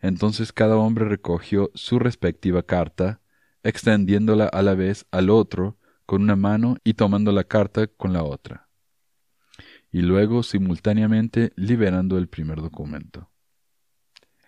[0.00, 3.20] entonces cada hombre recogió su respectiva carta,
[3.64, 5.76] extendiéndola a la vez al otro
[6.06, 8.68] con una mano y tomando la carta con la otra,
[9.90, 13.31] y luego simultáneamente liberando el primer documento.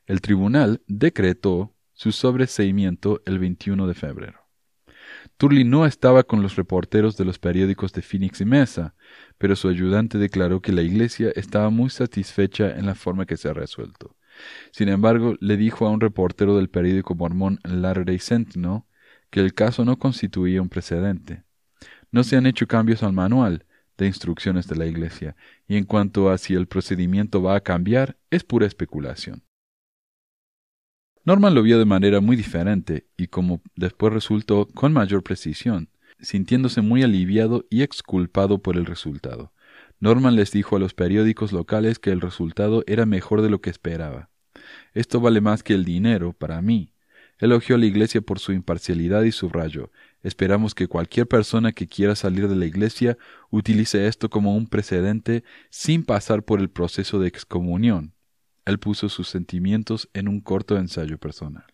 [0.06, 4.40] El tribunal decretó su sobreseimiento el 21 de febrero.
[5.38, 8.94] Turley no estaba con los reporteros de los periódicos de Phoenix y Mesa,
[9.38, 13.48] pero su ayudante declaró que la iglesia estaba muy satisfecha en la forma que se
[13.48, 14.14] ha resuelto.
[14.72, 18.82] Sin embargo, le dijo a un reportero del periódico mormón Latter-day Sentinel
[19.30, 21.44] que el caso no constituía un precedente.
[22.10, 23.64] No se han hecho cambios al manual
[23.96, 25.34] de instrucciones de la iglesia,
[25.66, 29.44] y en cuanto a si el procedimiento va a cambiar, es pura especulación.
[31.26, 35.88] Norman lo vio de manera muy diferente y como después resultó con mayor precisión,
[36.20, 39.54] sintiéndose muy aliviado y exculpado por el resultado.
[40.00, 43.70] Norman les dijo a los periódicos locales que el resultado era mejor de lo que
[43.70, 44.28] esperaba.
[44.92, 46.92] Esto vale más que el dinero para mí.
[47.38, 49.90] Elogió a la Iglesia por su imparcialidad y subrayó,
[50.22, 53.16] esperamos que cualquier persona que quiera salir de la Iglesia
[53.50, 58.13] utilice esto como un precedente sin pasar por el proceso de excomunión.
[58.64, 61.64] Él puso sus sentimientos en un corto ensayo personal.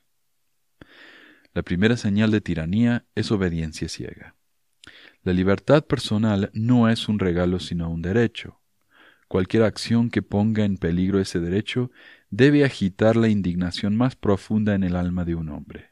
[1.53, 4.37] La primera señal de tiranía es obediencia ciega.
[5.23, 8.61] La libertad personal no es un regalo sino un derecho.
[9.29, 11.91] Cualquier acción que ponga en peligro ese derecho
[12.31, 15.91] debe agitar la indignación más profunda en el alma de un hombre.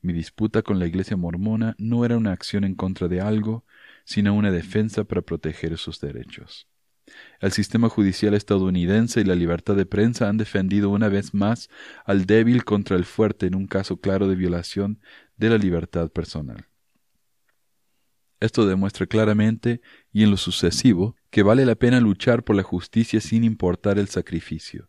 [0.00, 3.64] Mi disputa con la Iglesia mormona no era una acción en contra de algo,
[4.04, 6.68] sino una defensa para proteger sus derechos.
[7.40, 11.68] El sistema judicial estadounidense y la libertad de prensa han defendido una vez más
[12.04, 15.00] al débil contra el fuerte en un caso claro de violación
[15.36, 16.66] de la libertad personal.
[18.40, 19.80] Esto demuestra claramente
[20.12, 24.08] y en lo sucesivo que vale la pena luchar por la justicia sin importar el
[24.08, 24.88] sacrificio.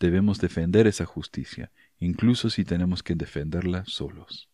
[0.00, 4.48] Debemos defender esa justicia, incluso si tenemos que defenderla solos.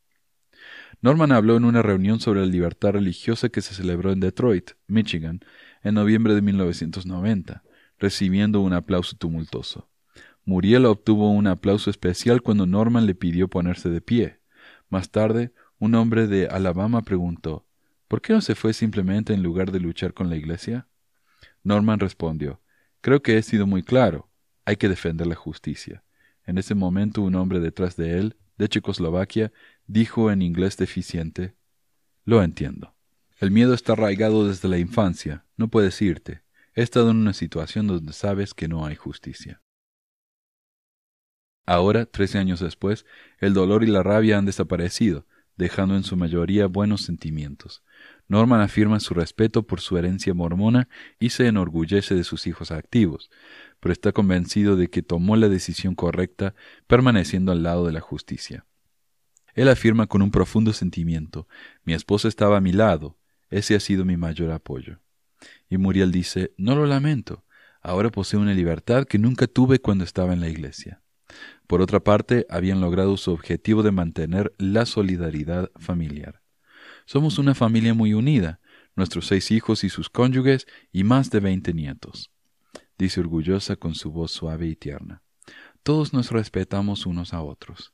[1.00, 5.40] Norman habló en una reunión sobre la libertad religiosa que se celebró en Detroit, Michigan,
[5.82, 7.62] en noviembre de 1990,
[7.98, 9.88] recibiendo un aplauso tumultuoso.
[10.44, 14.40] Muriel obtuvo un aplauso especial cuando Norman le pidió ponerse de pie.
[14.88, 17.66] Más tarde, un hombre de Alabama preguntó
[18.08, 20.86] ¿Por qué no se fue simplemente en lugar de luchar con la iglesia?
[21.62, 22.60] Norman respondió
[23.00, 24.28] Creo que he sido muy claro.
[24.64, 26.04] Hay que defender la justicia.
[26.44, 29.52] En ese momento un hombre detrás de él, de Checoslovaquia,
[29.86, 31.54] dijo en inglés deficiente
[32.24, 32.94] Lo entiendo.
[33.42, 35.44] El miedo está arraigado desde la infancia.
[35.56, 36.44] No puedes irte.
[36.76, 39.60] He estado en una situación donde sabes que no hay justicia.
[41.66, 43.04] Ahora, trece años después,
[43.40, 45.26] el dolor y la rabia han desaparecido,
[45.56, 47.82] dejando en su mayoría buenos sentimientos.
[48.28, 50.88] Norman afirma su respeto por su herencia mormona
[51.18, 53.28] y se enorgullece de sus hijos activos,
[53.80, 56.54] pero está convencido de que tomó la decisión correcta
[56.86, 58.66] permaneciendo al lado de la justicia.
[59.54, 61.48] Él afirma con un profundo sentimiento,
[61.82, 63.18] mi esposa estaba a mi lado,
[63.52, 64.98] ese ha sido mi mayor apoyo.
[65.68, 67.44] Y Muriel dice, no lo lamento,
[67.80, 71.02] ahora poseo una libertad que nunca tuve cuando estaba en la iglesia.
[71.66, 76.42] Por otra parte, habían logrado su objetivo de mantener la solidaridad familiar.
[77.04, 78.60] Somos una familia muy unida,
[78.96, 82.30] nuestros seis hijos y sus cónyuges y más de veinte nietos,
[82.98, 85.22] dice orgullosa con su voz suave y tierna.
[85.82, 87.92] Todos nos respetamos unos a otros.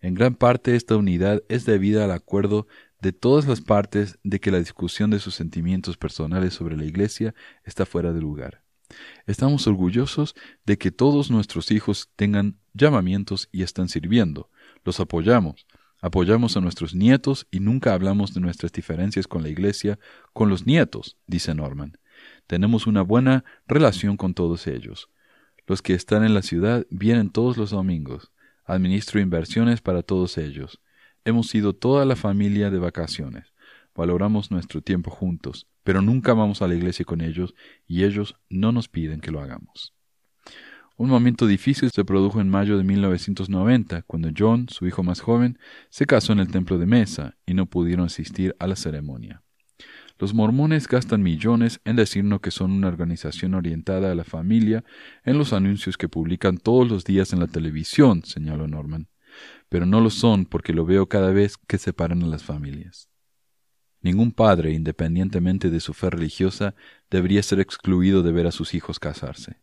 [0.00, 2.68] En gran parte esta unidad es debida al acuerdo
[3.00, 7.34] de todas las partes de que la discusión de sus sentimientos personales sobre la Iglesia
[7.64, 8.62] está fuera de lugar.
[9.26, 10.34] Estamos orgullosos
[10.64, 14.50] de que todos nuestros hijos tengan llamamientos y están sirviendo.
[14.84, 15.66] Los apoyamos.
[16.00, 19.98] Apoyamos a nuestros nietos y nunca hablamos de nuestras diferencias con la Iglesia
[20.32, 21.98] con los nietos, dice Norman.
[22.46, 25.10] Tenemos una buena relación con todos ellos.
[25.66, 28.30] Los que están en la ciudad vienen todos los domingos.
[28.64, 30.80] Administro inversiones para todos ellos.
[31.28, 33.52] Hemos sido toda la familia de vacaciones.
[33.94, 37.54] Valoramos nuestro tiempo juntos, pero nunca vamos a la iglesia con ellos
[37.86, 39.92] y ellos no nos piden que lo hagamos.
[40.96, 45.58] Un momento difícil se produjo en mayo de 1990, cuando John, su hijo más joven,
[45.90, 49.42] se casó en el templo de Mesa y no pudieron asistir a la ceremonia.
[50.18, 54.82] Los mormones gastan millones en decirnos que son una organización orientada a la familia
[55.24, 59.08] en los anuncios que publican todos los días en la televisión, señaló Norman
[59.68, 63.08] pero no lo son porque lo veo cada vez que separan a las familias.
[64.00, 66.74] Ningún padre, independientemente de su fe religiosa,
[67.10, 69.60] debería ser excluido de ver a sus hijos casarse.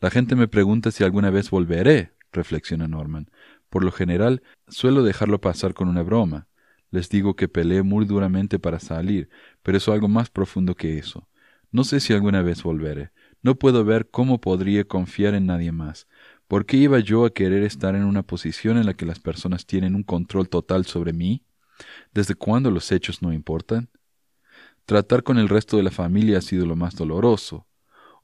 [0.00, 3.30] La gente me pregunta si alguna vez volveré, reflexiona Norman.
[3.70, 6.46] Por lo general, suelo dejarlo pasar con una broma.
[6.90, 9.28] Les digo que peleé muy duramente para salir,
[9.62, 11.28] pero es algo más profundo que eso.
[11.70, 13.10] No sé si alguna vez volveré.
[13.42, 16.06] No puedo ver cómo podría confiar en nadie más.
[16.48, 19.66] ¿Por qué iba yo a querer estar en una posición en la que las personas
[19.66, 21.44] tienen un control total sobre mí?
[22.14, 23.90] ¿Desde cuándo los hechos no importan?
[24.86, 27.66] Tratar con el resto de la familia ha sido lo más doloroso.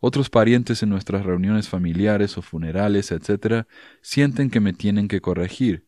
[0.01, 3.67] Otros parientes en nuestras reuniones familiares o funerales, etc.,
[4.01, 5.87] sienten que me tienen que corregir.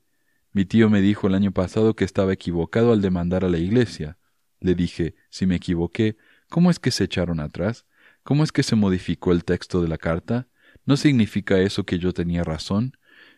[0.53, 4.19] Mi tío me dijo el año pasado que estaba equivocado al demandar a la iglesia.
[4.61, 6.19] Le dije, si me equivoqué,
[6.51, 7.87] ¿cómo es que se echaron atrás?
[8.23, 10.49] ¿Cómo es que se modificó el texto de la carta?
[10.87, 12.97] ¿No significa eso que yo tenía razón?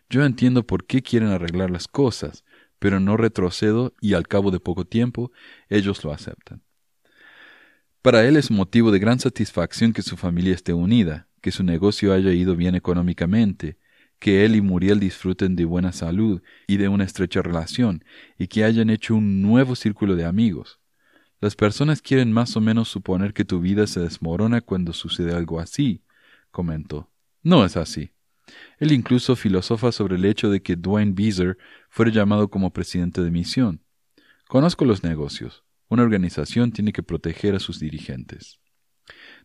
[0.09, 2.45] Yo entiendo por qué quieren arreglar las cosas,
[2.77, 5.31] pero no retrocedo y al cabo de poco tiempo
[5.67, 6.61] ellos lo aceptan.
[8.01, 12.13] Para él es motivo de gran satisfacción que su familia esté unida, que su negocio
[12.13, 13.77] haya ido bien económicamente,
[14.19, 18.03] que él y Muriel disfruten de buena salud y de una estrecha relación,
[18.37, 20.79] y que hayan hecho un nuevo círculo de amigos.
[21.41, 25.59] Las personas quieren más o menos suponer que tu vida se desmorona cuando sucede algo
[25.59, 26.03] así,
[26.51, 27.08] comentó.
[27.41, 28.11] No es así.
[28.79, 31.57] Él incluso filosofa sobre el hecho de que Dwayne Beezer
[31.89, 33.83] fuera llamado como presidente de misión.
[34.47, 35.63] Conozco los negocios.
[35.87, 38.59] Una organización tiene que proteger a sus dirigentes.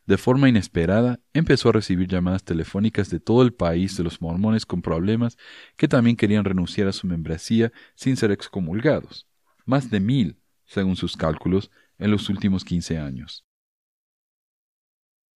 [0.07, 4.67] De forma inesperada, empezó a recibir llamadas telefónicas de todo el país de los mormones
[4.67, 5.39] con problemas
[5.77, 9.27] que también querían renunciar a su membresía sin ser excomulgados.
[9.65, 13.47] Más de mil, según sus cálculos, en los últimos quince años.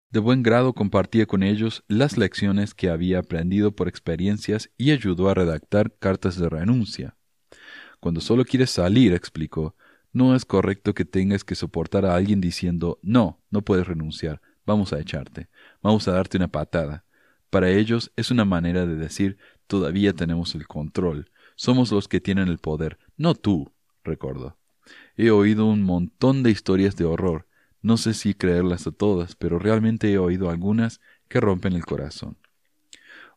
[0.10, 5.30] De buen grado compartía con ellos las lecciones que había aprendido por experiencias y ayudó
[5.30, 7.18] a redactar cartas de renuncia.
[8.00, 9.76] Cuando solo quieres salir, explicó,
[10.14, 14.94] no es correcto que tengas que soportar a alguien diciendo no, no puedes renunciar, vamos
[14.94, 15.50] a echarte,
[15.82, 17.04] vamos a darte una patada.
[17.50, 19.38] Para ellos es una manera de decir
[19.68, 23.74] todavía tenemos el control, somos los que tienen el poder, no tú,
[24.06, 24.58] recordó.
[25.18, 27.47] He oído un montón de historias de horror,
[27.82, 32.38] no sé si creerlas a todas, pero realmente he oído algunas que rompen el corazón.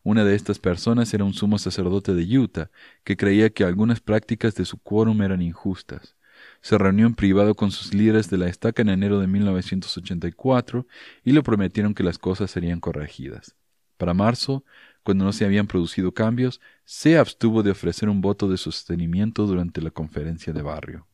[0.03, 2.71] Una de estas personas era un sumo sacerdote de Utah,
[3.03, 6.15] que creía que algunas prácticas de su quórum eran injustas.
[6.61, 10.87] Se reunió en privado con sus líderes de la estaca en enero de 1984
[11.23, 13.55] y le prometieron que las cosas serían corregidas.
[13.97, 14.63] Para marzo,
[15.03, 19.81] cuando no se habían producido cambios, se abstuvo de ofrecer un voto de sostenimiento durante
[19.81, 21.07] la conferencia de barrio.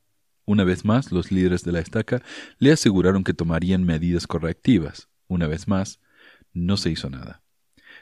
[0.47, 2.23] Una vez más, los líderes de la estaca
[2.57, 5.09] le aseguraron que tomarían medidas correctivas.
[5.27, 5.99] Una vez más,
[6.53, 7.43] no se hizo nada.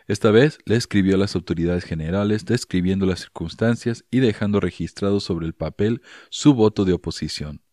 [0.07, 5.47] Esta vez le escribió a las autoridades generales describiendo las circunstancias y dejando registrado sobre
[5.47, 7.63] el papel su voto de oposición.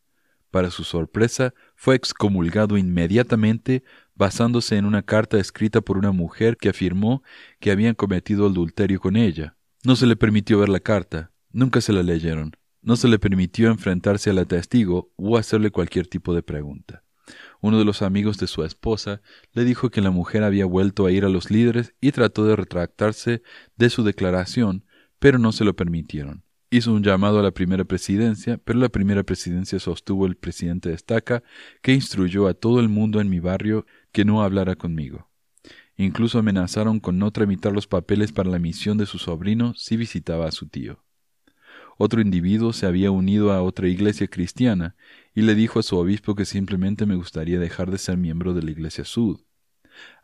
[0.50, 6.70] Para su sorpresa, fue excomulgado inmediatamente basándose en una carta escrita por una mujer que
[6.70, 7.22] afirmó
[7.60, 9.54] que habían cometido adulterio con ella.
[9.84, 13.68] No se le permitió ver la carta, nunca se la leyeron, no se le permitió
[13.68, 17.04] enfrentarse a la testigo o hacerle cualquier tipo de pregunta.
[17.60, 19.22] Uno de los amigos de su esposa
[19.52, 22.56] le dijo que la mujer había vuelto a ir a los líderes y trató de
[22.56, 23.42] retractarse
[23.76, 24.84] de su declaración,
[25.18, 26.42] pero no se lo permitieron.
[26.70, 30.94] Hizo un llamado a la primera presidencia, pero la primera presidencia sostuvo el presidente de
[30.94, 31.42] Estaca,
[31.82, 35.28] que instruyó a todo el mundo en mi barrio que no hablara conmigo.
[35.96, 40.46] Incluso amenazaron con no tramitar los papeles para la misión de su sobrino si visitaba
[40.46, 41.04] a su tío.
[42.04, 44.96] Otro individuo se había unido a otra iglesia cristiana
[45.36, 48.62] y le dijo a su obispo que simplemente me gustaría dejar de ser miembro de
[48.64, 49.42] la iglesia Sud.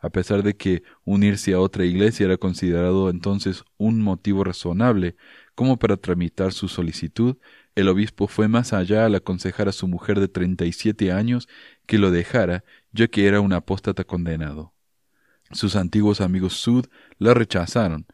[0.01, 5.15] A pesar de que unirse a otra iglesia era considerado entonces un motivo razonable
[5.55, 7.37] como para tramitar su solicitud,
[7.75, 11.47] el obispo fue más allá al aconsejar a su mujer de treinta y siete años
[11.85, 14.73] que lo dejara, ya que era un apóstata condenado.
[15.51, 16.87] Sus antiguos amigos Sud
[17.19, 18.05] la rechazaron,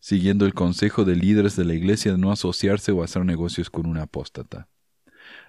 [0.00, 3.86] siguiendo el consejo de líderes de la iglesia de no asociarse o hacer negocios con
[3.86, 4.68] un apóstata.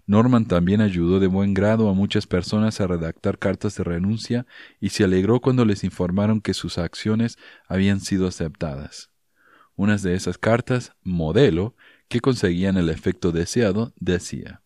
[0.05, 4.45] Norman también ayudó de buen grado a muchas personas a redactar cartas de renuncia
[4.79, 7.37] y se alegró cuando les informaron que sus acciones
[7.67, 9.09] habían sido aceptadas.
[9.75, 11.75] Unas de esas cartas, modelo,
[12.09, 14.61] que conseguían el efecto deseado, decía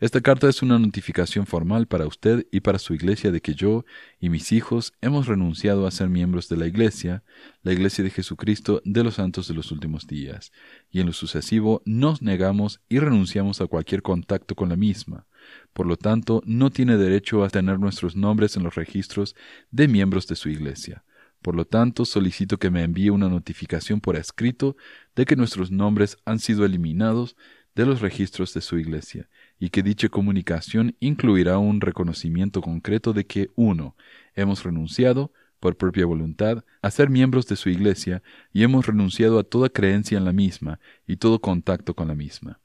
[0.00, 3.84] esta carta es una notificación formal para usted y para su iglesia de que yo
[4.18, 7.22] y mis hijos hemos renunciado a ser miembros de la iglesia,
[7.62, 10.52] la iglesia de Jesucristo de los santos de los últimos días,
[10.90, 15.26] y en lo sucesivo nos negamos y renunciamos a cualquier contacto con la misma.
[15.72, 19.36] Por lo tanto, no tiene derecho a tener nuestros nombres en los registros
[19.70, 21.04] de miembros de su iglesia.
[21.42, 24.76] Por lo tanto, solicito que me envíe una notificación por escrito
[25.14, 27.36] de que nuestros nombres han sido eliminados
[27.74, 29.28] de los registros de su iglesia,
[29.58, 33.96] y que dicha comunicación incluirá un reconocimiento concreto de que uno
[34.34, 39.44] hemos renunciado por propia voluntad a ser miembros de su iglesia y hemos renunciado a
[39.44, 42.60] toda creencia en la misma y todo contacto con la misma.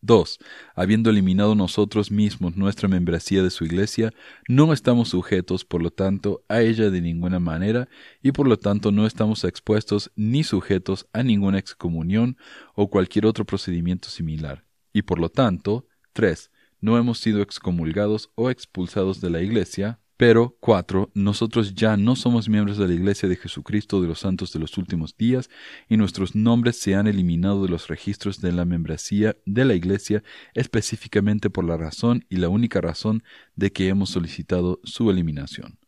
[0.00, 0.38] 2.
[0.74, 4.12] Habiendo eliminado nosotros mismos nuestra membresía de su iglesia,
[4.48, 7.88] no estamos sujetos, por lo tanto, a ella de ninguna manera,
[8.22, 12.36] y por lo tanto no estamos expuestos ni sujetos a ninguna excomunión
[12.74, 14.64] o cualquier otro procedimiento similar.
[14.92, 15.87] Y por lo tanto,
[16.18, 16.50] 3.
[16.80, 22.48] No hemos sido excomulgados o expulsados de la iglesia, pero, cuatro, nosotros ya no somos
[22.48, 25.48] miembros de la Iglesia de Jesucristo de los Santos de los Últimos Días
[25.88, 30.24] y nuestros nombres se han eliminado de los registros de la membresía de la Iglesia
[30.54, 33.22] específicamente por la razón y la única razón
[33.54, 35.78] de que hemos solicitado su eliminación.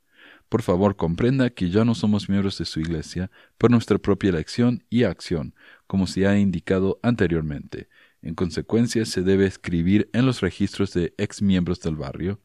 [0.49, 4.85] Por favor, comprenda que ya no somos miembros de su Iglesia por nuestra propia elección
[4.91, 5.57] y acción,
[5.89, 7.89] como se ha indicado anteriormente.
[8.23, 12.41] En consecuencia, se debe escribir en los registros de ex miembros del barrio,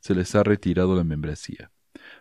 [0.00, 1.70] se les ha retirado la membresía.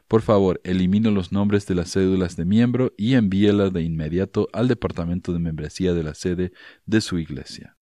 [0.08, 4.68] Por favor, elimine los nombres de las cédulas de miembro y envíela de inmediato al
[4.68, 6.52] departamento de membresía de la sede
[6.86, 7.78] de su iglesia.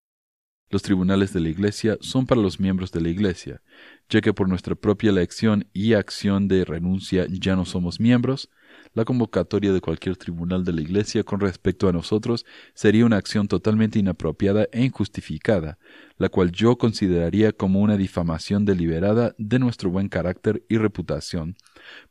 [0.74, 3.62] Los tribunales de la Iglesia son para los miembros de la Iglesia,
[4.10, 8.50] ya que por nuestra propia elección y acción de renuncia ya no somos miembros,
[8.94, 13.48] la convocatoria de cualquier tribunal de la Iglesia con respecto a nosotros sería una acción
[13.48, 15.80] totalmente inapropiada e injustificada,
[16.18, 21.56] la cual yo consideraría como una difamación deliberada de nuestro buen carácter y reputación,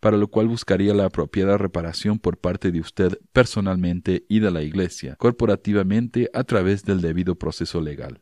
[0.01, 4.63] para lo cual buscaría la apropiada reparación por parte de usted personalmente y de la
[4.63, 8.21] Iglesia, corporativamente a través del debido proceso legal.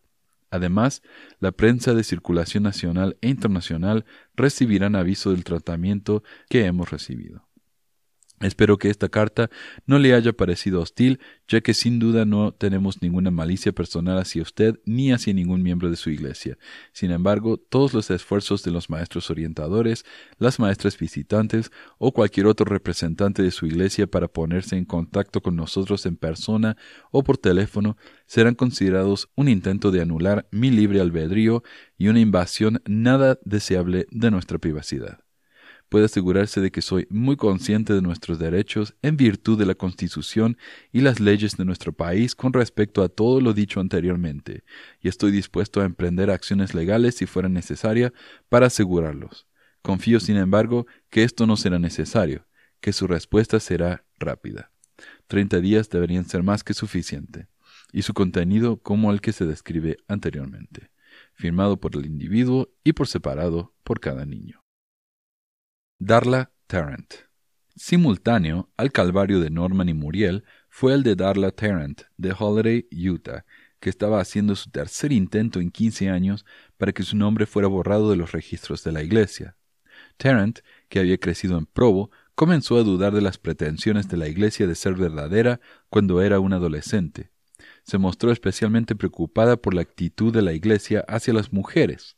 [0.50, 1.02] Además,
[1.38, 4.04] la prensa de circulación nacional e internacional
[4.34, 7.49] recibirán aviso del tratamiento que hemos recibido.
[8.42, 9.50] Espero que esta carta
[9.84, 14.40] no le haya parecido hostil, ya que sin duda no tenemos ninguna malicia personal hacia
[14.40, 16.56] usted ni hacia ningún miembro de su Iglesia.
[16.94, 20.06] Sin embargo, todos los esfuerzos de los maestros orientadores,
[20.38, 25.54] las maestras visitantes o cualquier otro representante de su Iglesia para ponerse en contacto con
[25.54, 26.78] nosotros en persona
[27.10, 31.62] o por teléfono serán considerados un intento de anular mi libre albedrío
[31.98, 35.20] y una invasión nada deseable de nuestra privacidad
[35.90, 40.56] puede asegurarse de que soy muy consciente de nuestros derechos en virtud de la Constitución
[40.92, 44.62] y las leyes de nuestro país con respecto a todo lo dicho anteriormente,
[45.00, 48.12] y estoy dispuesto a emprender acciones legales si fuera necesaria
[48.48, 49.46] para asegurarlos.
[49.82, 52.46] Confío, sin embargo, que esto no será necesario,
[52.80, 54.70] que su respuesta será rápida.
[55.26, 57.48] Treinta días deberían ser más que suficiente,
[57.92, 60.90] y su contenido como el que se describe anteriormente,
[61.34, 64.62] firmado por el individuo y por separado por cada niño.
[66.02, 67.12] Darla Tarrant.
[67.76, 73.44] Simultáneo al calvario de Norman y Muriel fue el de Darla Tarrant, de Holiday, Utah,
[73.80, 76.46] que estaba haciendo su tercer intento en quince años
[76.78, 79.58] para que su nombre fuera borrado de los registros de la iglesia.
[80.16, 84.66] Tarrant, que había crecido en Provo, comenzó a dudar de las pretensiones de la iglesia
[84.66, 87.30] de ser verdadera cuando era un adolescente.
[87.82, 92.16] Se mostró especialmente preocupada por la actitud de la iglesia hacia las mujeres,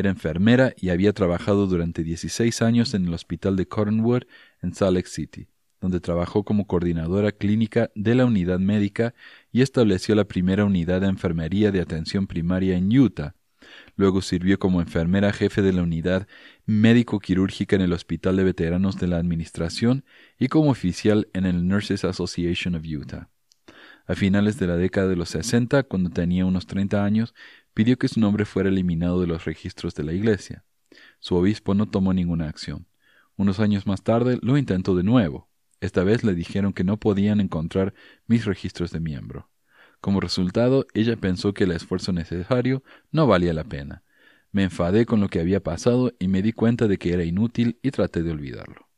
[0.00, 4.22] era enfermera y había trabajado durante 16 años en el hospital de Cottonwood
[4.62, 5.48] en Salt Lake City,
[5.80, 9.14] donde trabajó como coordinadora clínica de la unidad médica
[9.52, 13.34] y estableció la primera unidad de enfermería de atención primaria en Utah.
[13.96, 16.26] Luego sirvió como enfermera jefe de la unidad
[16.66, 20.04] médico-quirúrgica en el Hospital de Veteranos de la Administración
[20.38, 23.28] y como oficial en el Nurses Association of Utah.
[24.06, 27.34] A finales de la década de los 60, cuando tenía unos 30 años,
[27.74, 30.64] pidió que su nombre fuera eliminado de los registros de la Iglesia.
[31.18, 32.86] Su obispo no tomó ninguna acción.
[33.36, 35.48] Unos años más tarde lo intentó de nuevo.
[35.80, 37.94] Esta vez le dijeron que no podían encontrar
[38.26, 39.50] mis registros de miembro.
[40.00, 44.02] Como resultado, ella pensó que el esfuerzo necesario no valía la pena.
[44.52, 47.78] Me enfadé con lo que había pasado y me di cuenta de que era inútil
[47.82, 48.88] y traté de olvidarlo.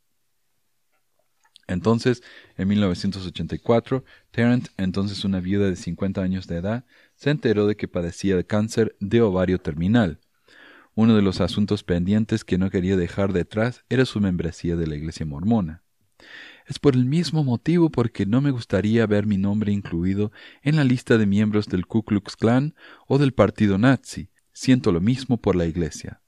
[1.69, 2.23] Entonces,
[2.57, 6.85] en 1984, Tarrant, entonces una viuda de 50 años de edad,
[7.23, 10.19] se enteró de que padecía de cáncer de ovario terminal.
[10.97, 14.97] Uno de los asuntos pendientes que no quería dejar detrás era su membresía de la
[14.97, 15.85] Iglesia mormona.
[16.67, 20.75] Es por el mismo motivo por que no me gustaría ver mi nombre incluido en
[20.75, 22.75] la lista de miembros del Ku Klux Klan
[23.07, 24.31] o del partido nazi.
[24.53, 26.23] Siento lo mismo por la Iglesia,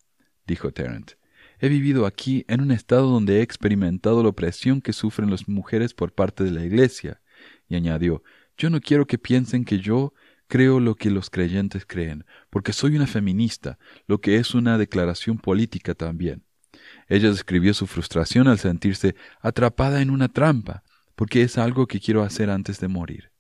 [0.47, 1.14] dijo Tarrant.
[1.59, 5.92] He vivido aquí en un estado donde he experimentado la opresión que sufren las mujeres
[5.92, 7.20] por parte de la Iglesia.
[7.68, 8.22] Y añadió,
[8.57, 10.14] yo no quiero que piensen que yo
[10.47, 15.38] creo lo que los creyentes creen, porque soy una feminista, lo que es una declaración
[15.38, 16.45] política también.
[17.09, 20.82] Ella describió su frustración al sentirse atrapada en una trampa,
[21.14, 23.30] porque es algo que quiero hacer antes de morir.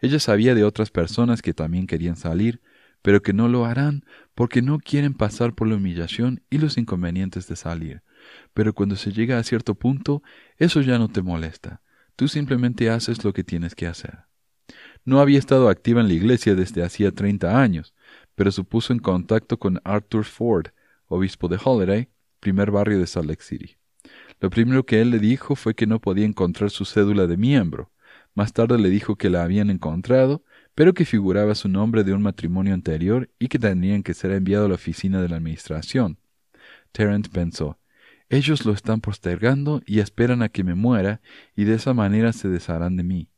[0.00, 2.60] Ella sabía de otras personas que también querían salir,
[3.02, 7.48] pero que no lo harán porque no quieren pasar por la humillación y los inconvenientes
[7.48, 8.02] de salir.
[8.54, 10.22] Pero cuando se llega a cierto punto,
[10.56, 11.82] eso ya no te molesta.
[12.16, 14.31] Tú simplemente haces lo que tienes que hacer.
[15.04, 17.94] No había estado activa en la iglesia desde hacía treinta años,
[18.36, 20.66] pero se puso en contacto con Arthur Ford,
[21.06, 23.76] obispo de Holiday, primer barrio de Salt Lake City.
[24.40, 27.90] Lo primero que él le dijo fue que no podía encontrar su cédula de miembro.
[28.34, 30.44] Más tarde le dijo que la habían encontrado,
[30.74, 34.66] pero que figuraba su nombre de un matrimonio anterior y que tendrían que ser enviado
[34.66, 36.18] a la oficina de la administración.
[36.92, 37.78] Terence pensó,
[38.28, 41.20] ellos lo están postergando y esperan a que me muera,
[41.54, 43.31] y de esa manera se desharán de mí.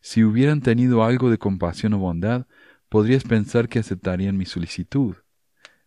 [0.00, 2.46] Si hubieran tenido algo de compasión o bondad,
[2.88, 5.16] podrías pensar que aceptarían mi solicitud.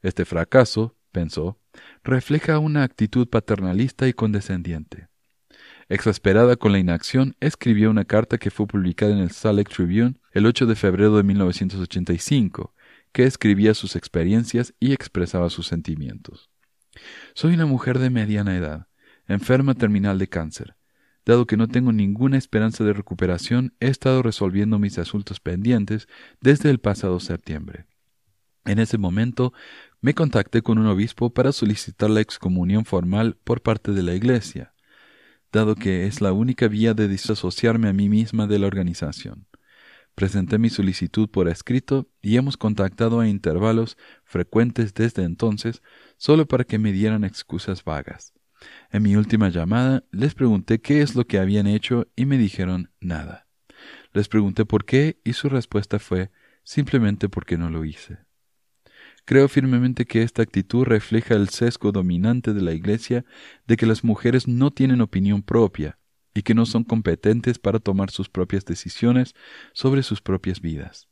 [0.02, 1.60] Este fracaso, pensó,
[2.04, 5.08] refleja una actitud paternalista y condescendiente.
[5.90, 10.46] Exasperada con la inacción, escribió una carta que fue publicada en el Salt Tribune el
[10.46, 12.74] 8 de febrero de 1985,
[13.12, 16.50] que escribía sus experiencias y expresaba sus sentimientos.
[17.34, 18.88] Soy una mujer de mediana edad,
[19.28, 20.76] enferma terminal de cáncer.
[21.26, 26.08] Dado que no tengo ninguna esperanza de recuperación, he estado resolviendo mis asuntos pendientes
[26.42, 27.86] desde el pasado septiembre.
[28.66, 29.54] En ese momento
[30.02, 34.74] me contacté con un obispo para solicitar la excomunión formal por parte de la Iglesia.
[35.52, 39.46] dado que es la única vía de disasociarme a mí misma de la organización.
[40.16, 45.84] Presenté mi solicitud por escrito y hemos contactado a intervalos frecuentes desde entonces
[46.18, 48.34] solo para que me dieran excusas vagas.
[48.92, 52.92] En mi última llamada les pregunté qué es lo que habían hecho y me dijeron
[53.00, 53.48] nada.
[54.14, 56.32] Les pregunté por qué y su respuesta fue
[56.64, 58.20] simplemente porque no lo hice.
[59.26, 63.26] Creo firmemente que esta actitud refleja el sesgo dominante de la Iglesia
[63.68, 65.98] de que las mujeres no tienen opinión propia
[66.34, 69.34] y que no son competentes para tomar sus propias decisiones
[69.74, 71.08] sobre sus propias vidas.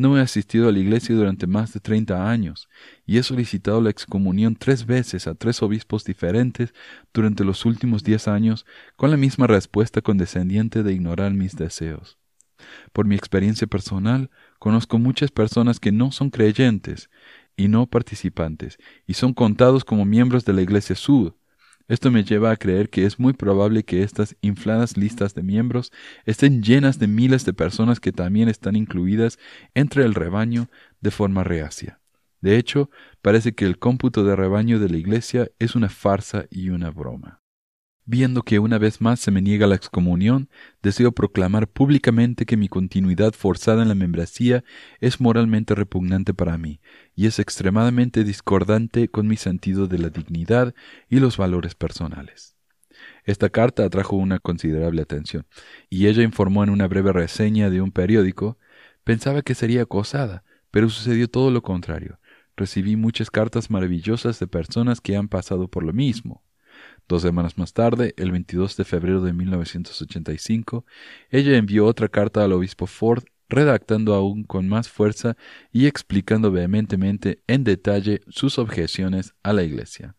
[0.00, 2.70] No he asistido a la iglesia durante más de treinta años
[3.04, 6.72] y he solicitado la excomunión tres veces a tres obispos diferentes
[7.12, 8.64] durante los últimos diez años
[8.96, 12.16] con la misma respuesta condescendiente de ignorar mis deseos.
[12.94, 17.10] Por mi experiencia personal, conozco muchas personas que no son creyentes
[17.54, 21.34] y no participantes, y son contados como miembros de la Iglesia Sud,
[21.88, 25.92] esto me lleva a creer que es muy probable que estas infladas listas de miembros
[26.24, 29.38] estén llenas de miles de personas que también están incluidas
[29.74, 30.68] entre el rebaño
[31.00, 32.00] de forma reacia.
[32.40, 32.90] De hecho,
[33.22, 37.39] parece que el cómputo de rebaño de la Iglesia es una farsa y una broma.
[38.06, 40.48] Viendo que una vez más se me niega la excomunión,
[40.82, 44.64] deseo proclamar públicamente que mi continuidad forzada en la membresía
[45.00, 46.80] es moralmente repugnante para mí
[47.14, 50.74] y es extremadamente discordante con mi sentido de la dignidad
[51.08, 52.56] y los valores personales.
[53.24, 55.46] Esta carta atrajo una considerable atención,
[55.88, 58.58] y ella informó en una breve reseña de un periódico
[59.04, 62.18] pensaba que sería acosada, pero sucedió todo lo contrario.
[62.56, 66.42] Recibí muchas cartas maravillosas de personas que han pasado por lo mismo.
[67.10, 70.86] Dos semanas más tarde, el 22 de febrero de 1985,
[71.30, 75.36] ella envió otra carta al obispo Ford redactando aún con más fuerza
[75.72, 80.14] y explicando vehementemente en detalle sus objeciones a la Iglesia.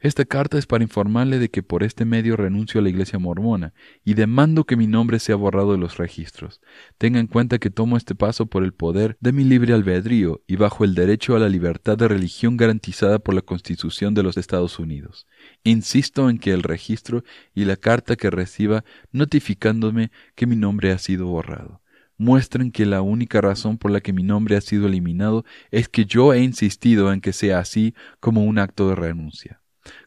[0.00, 3.74] Esta carta es para informarle de que por este medio renuncio a la Iglesia mormona
[4.04, 6.60] y demando que mi nombre sea borrado de los registros.
[6.98, 10.54] Tenga en cuenta que tomo este paso por el poder de mi libre albedrío y
[10.54, 14.78] bajo el derecho a la libertad de religión garantizada por la Constitución de los Estados
[14.78, 15.26] Unidos.
[15.64, 20.98] Insisto en que el registro y la carta que reciba notificándome que mi nombre ha
[20.98, 21.80] sido borrado
[22.18, 26.04] muestren que la única razón por la que mi nombre ha sido eliminado es que
[26.04, 29.57] yo he insistido en que sea así como un acto de renuncia.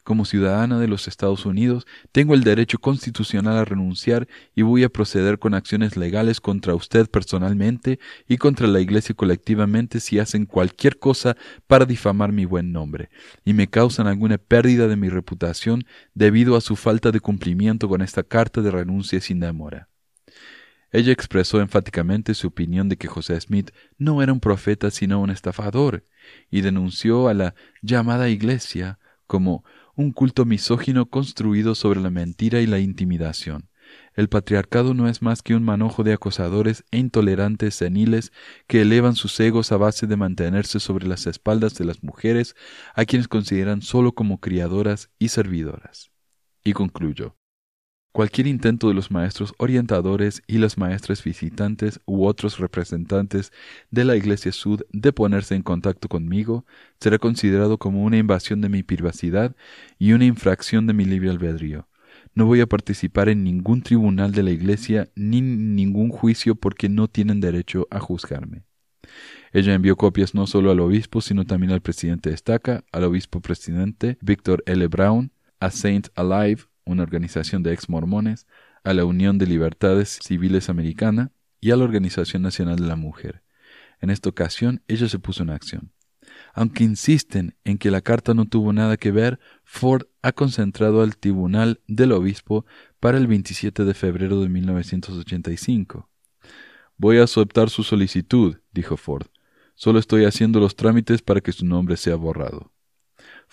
[0.04, 4.88] Como ciudadana de los Estados Unidos, tengo el derecho constitucional a renunciar y voy a
[4.88, 10.98] proceder con acciones legales contra usted personalmente y contra la Iglesia colectivamente si hacen cualquier
[10.98, 11.36] cosa
[11.68, 13.10] para difamar mi buen nombre
[13.44, 15.84] y me causan alguna pérdida de mi reputación
[16.14, 19.88] debido a su falta de cumplimiento con esta carta de renuncia sin demora.
[20.90, 25.30] Ella expresó enfáticamente su opinión de que José Smith no era un profeta sino un
[25.30, 26.04] estafador,
[26.50, 29.64] y denunció a la llamada Iglesia como
[29.94, 33.68] un culto misógino construido sobre la mentira y la intimidación.
[34.14, 38.32] El patriarcado no es más que un manojo de acosadores e intolerantes seniles
[38.66, 42.54] que elevan sus egos a base de mantenerse sobre las espaldas de las mujeres
[42.94, 46.10] a quienes consideran sólo como criadoras y servidoras.
[46.64, 47.36] Y concluyó.
[48.12, 53.52] Cualquier intento de los maestros orientadores y las maestras visitantes u otros representantes
[53.90, 56.66] de la Iglesia Sud de ponerse en contacto conmigo
[57.00, 59.56] será considerado como una invasión de mi privacidad
[59.98, 61.88] y una infracción de mi libre albedrío.
[62.34, 67.08] No voy a participar en ningún tribunal de la Iglesia ni ningún juicio porque no
[67.08, 68.64] tienen derecho a juzgarme.
[69.54, 73.40] Ella envió copias no solo al obispo, sino también al presidente de Estaca, al obispo
[73.40, 74.86] presidente Victor L.
[74.88, 78.46] Brown, a Saint Alive, una organización de ex-mormones,
[78.84, 81.30] a la Unión de Libertades Civiles Americana
[81.60, 83.42] y a la Organización Nacional de la Mujer.
[84.00, 85.92] En esta ocasión, ella se puso en acción.
[86.54, 91.16] Aunque insisten en que la carta no tuvo nada que ver, Ford ha concentrado al
[91.16, 92.66] Tribunal del Obispo
[93.00, 96.08] para el 27 de febrero de 1985.
[96.96, 99.26] Voy a aceptar su solicitud, dijo Ford.
[99.74, 102.71] Solo estoy haciendo los trámites para que su nombre sea borrado.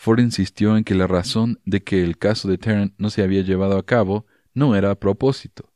[0.02, 3.42] Ford insistió en que la razón de que el caso de Tarrant no se había
[3.42, 5.74] llevado a cabo no era a propósito.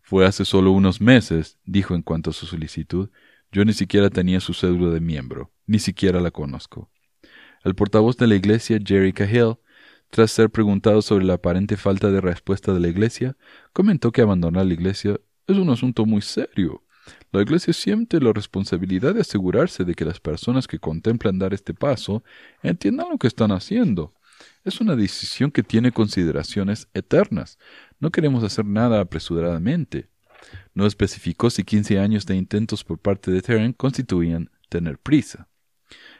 [0.00, 3.10] Fue hace solo unos meses, dijo en cuanto a su solicitud.
[3.52, 6.90] Yo ni siquiera tenía su cédula de miembro, ni siquiera la conozco.
[7.64, 9.56] El portavoz de la iglesia, Jerry Cahill,
[10.08, 13.36] tras ser preguntado sobre la aparente falta de respuesta de la iglesia,
[13.74, 16.82] comentó que abandonar la iglesia es un asunto muy serio
[17.32, 21.74] la Iglesia siente la responsabilidad de asegurarse de que las personas que contemplan dar este
[21.74, 22.22] paso
[22.62, 24.14] entiendan lo que están haciendo.
[24.64, 27.58] Es una decisión que tiene consideraciones eternas.
[28.00, 30.08] No queremos hacer nada apresuradamente.
[30.74, 35.48] No especificó si quince años de intentos por parte de Terren constituían tener prisa.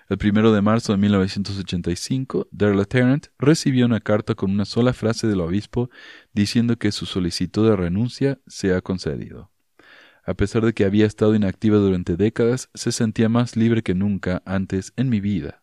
[0.08, 5.26] El primero de marzo de 1985, Darla Tarrant recibió una carta con una sola frase
[5.26, 5.88] del obispo
[6.34, 9.53] diciendo que su solicitud de renuncia se ha concedido.
[10.26, 14.42] A pesar de que había estado inactiva durante décadas, se sentía más libre que nunca
[14.46, 15.62] antes en mi vida.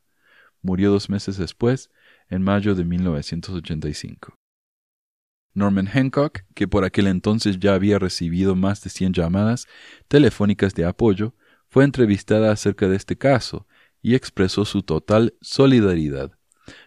[0.62, 1.90] Murió dos meses después,
[2.30, 4.36] en mayo de 1985.
[5.54, 9.68] Norman Hancock, que por aquel entonces ya había recibido más de 100 llamadas
[10.08, 11.34] telefónicas de apoyo,
[11.68, 13.68] fue entrevistada acerca de este caso
[14.02, 16.32] y expresó su total solidaridad.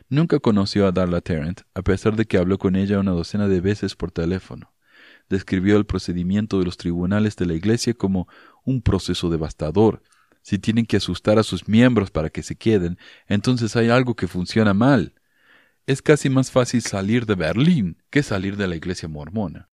[0.08, 3.60] Nunca conoció a Darla Tarrant, a pesar de que habló con ella una docena de
[3.60, 4.73] veces por teléfono.
[5.28, 8.28] Describió el procedimiento de los tribunales de la Iglesia como
[8.64, 10.02] un proceso devastador.
[10.42, 14.28] Si tienen que asustar a sus miembros para que se queden, entonces hay algo que
[14.28, 15.14] funciona mal.
[15.86, 19.70] Es casi más fácil salir de Berlín que salir de la iglesia mormona.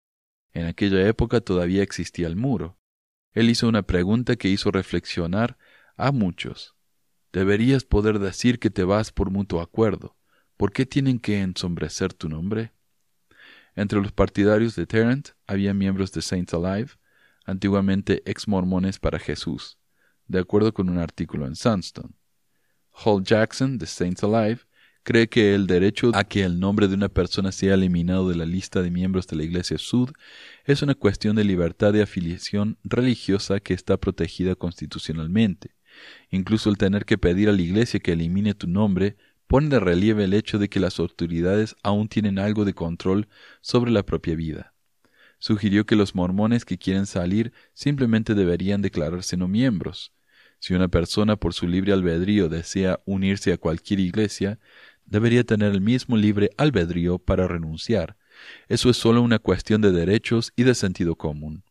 [0.54, 2.78] En aquella época todavía existía el muro.
[3.34, 5.58] Él hizo una pregunta que hizo reflexionar
[5.96, 6.76] a muchos.
[7.32, 10.18] Deberías poder decir que te vas por mutuo acuerdo.
[10.58, 12.74] ¿Por qué tienen que ensombrecer tu nombre?
[13.76, 16.92] Entre los partidarios de Tarrant había miembros de Saints Alive,
[17.46, 19.78] antiguamente ex mormones para Jesús,
[20.28, 22.14] de acuerdo con un artículo en Sunstone.
[22.92, 24.60] Hall Jackson, de Saints Alive,
[25.04, 28.46] cree que el derecho a que el nombre de una persona sea eliminado de la
[28.46, 30.12] lista de miembros de la Iglesia Sud
[30.66, 35.76] es una cuestión de libertad de afiliación religiosa que está protegida constitucionalmente.
[36.30, 39.18] Incluso el tener que pedir a la Iglesia que elimine tu nombre
[39.52, 43.28] pone de relieve el hecho de que las autoridades aún tienen algo de control
[43.60, 44.74] sobre la propia vida.
[45.40, 50.14] Sugirió que los mormones que quieren salir simplemente deberían declararse no miembros.
[50.60, 54.58] Si una persona por su libre albedrío desea unirse a cualquier iglesia,
[55.06, 58.16] debería tener el mismo libre albedrío para renunciar.
[58.70, 61.66] Eso es solo una cuestión de derechos y de sentido común.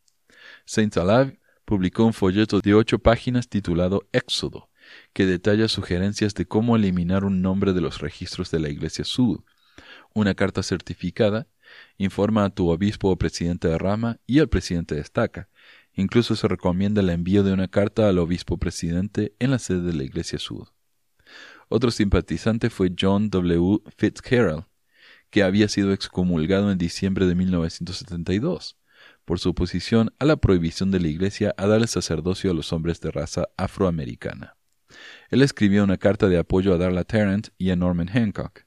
[0.66, 4.69] Saint Alav publicó un folleto de ocho páginas titulado Éxodo,
[5.12, 9.40] que detalla sugerencias de cómo eliminar un nombre de los registros de la Iglesia Sud.
[10.14, 11.48] Una carta certificada
[11.98, 15.48] informa a tu obispo o presidente de rama y al presidente de estaca.
[15.92, 19.92] Incluso se recomienda el envío de una carta al obispo presidente en la sede de
[19.92, 20.68] la Iglesia Sud.
[21.68, 23.78] Otro simpatizante fue John W.
[23.96, 24.64] Fitzgerald,
[25.30, 28.76] que había sido excomulgado en diciembre de 1972
[29.24, 32.72] por su oposición a la prohibición de la Iglesia a dar el sacerdocio a los
[32.72, 34.56] hombres de raza afroamericana.
[35.30, 38.64] Él escribió una carta de apoyo a Darla Tarrant y a Norman Hancock.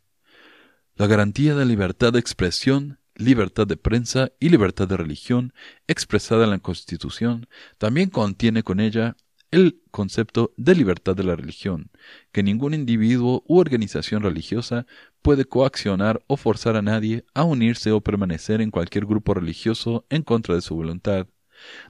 [0.95, 5.53] La garantía de libertad de expresión, libertad de prensa y libertad de religión
[5.87, 7.47] expresada en la Constitución
[7.77, 9.15] también contiene con ella
[9.53, 11.91] el concepto de libertad de la religión,
[12.31, 14.87] que ningún individuo u organización religiosa
[15.21, 20.23] puede coaccionar o forzar a nadie a unirse o permanecer en cualquier grupo religioso en
[20.23, 21.27] contra de su voluntad.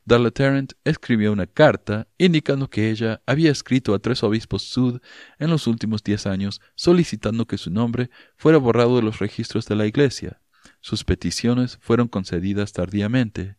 [0.05, 0.31] Darla
[0.83, 4.99] escribió una carta indicando que ella había escrito a tres obispos sud
[5.39, 9.75] en los últimos diez años solicitando que su nombre fuera borrado de los registros de
[9.75, 10.41] la Iglesia.
[10.81, 13.55] Sus peticiones fueron concedidas tardíamente.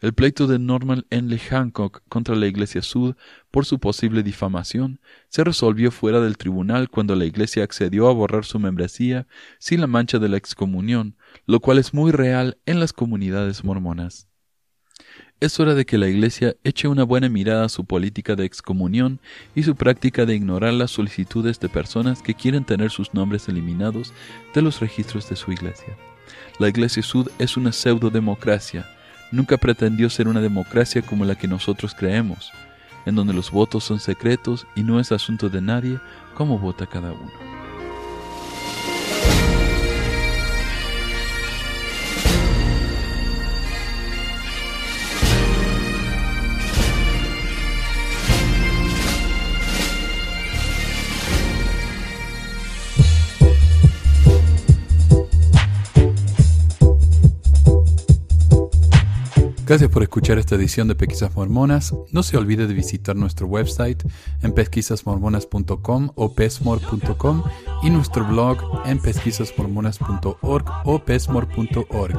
[0.00, 3.14] El pleito de Norman Henley Hancock contra la Iglesia Sud
[3.50, 8.44] por su posible difamación se resolvió fuera del tribunal cuando la Iglesia accedió a borrar
[8.44, 9.26] su membresía
[9.58, 11.16] sin la mancha de la excomunión,
[11.46, 14.28] lo cual es muy real en las comunidades mormonas.
[15.42, 19.18] Es hora de que la Iglesia eche una buena mirada a su política de excomunión
[19.56, 24.14] y su práctica de ignorar las solicitudes de personas que quieren tener sus nombres eliminados
[24.54, 25.96] de los registros de su Iglesia.
[26.60, 28.86] La Iglesia Sud es una pseudo-democracia,
[29.32, 32.52] nunca pretendió ser una democracia como la que nosotros creemos,
[33.04, 35.98] en donde los votos son secretos y no es asunto de nadie
[36.36, 37.32] cómo vota cada uno.
[59.72, 61.94] Gracias por escuchar esta edición de Pesquisas Mormonas.
[62.10, 64.04] No se olvide de visitar nuestro website
[64.42, 67.42] en pesquisasmormonas.com o pesmor.com
[67.82, 72.18] y nuestro blog en pesquisasmormonas.org o pesmor.org.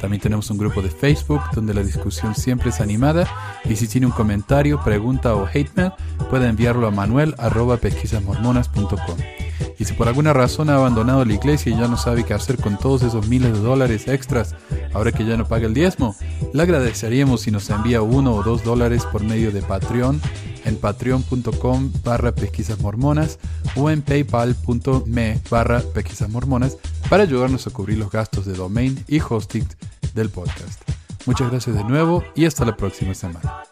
[0.00, 3.28] También tenemos un grupo de Facebook donde la discusión siempre es animada
[3.64, 5.92] y si tiene un comentario, pregunta o hate mail,
[6.28, 9.37] puede enviarlo a manuel.pesquisasmormonas.com.
[9.78, 12.56] Y si por alguna razón ha abandonado la iglesia y ya no sabe qué hacer
[12.56, 14.56] con todos esos miles de dólares extras,
[14.92, 16.16] ahora que ya no paga el diezmo,
[16.52, 20.20] le agradeceríamos si nos envía uno o dos dólares por medio de Patreon
[20.64, 23.38] en patreon.com barra pesquisas mormonas
[23.76, 26.76] o en paypal.me barra pesquisas mormonas
[27.08, 29.66] para ayudarnos a cubrir los gastos de domain y hosting
[30.14, 30.82] del podcast.
[31.26, 33.67] Muchas gracias de nuevo y hasta la próxima semana.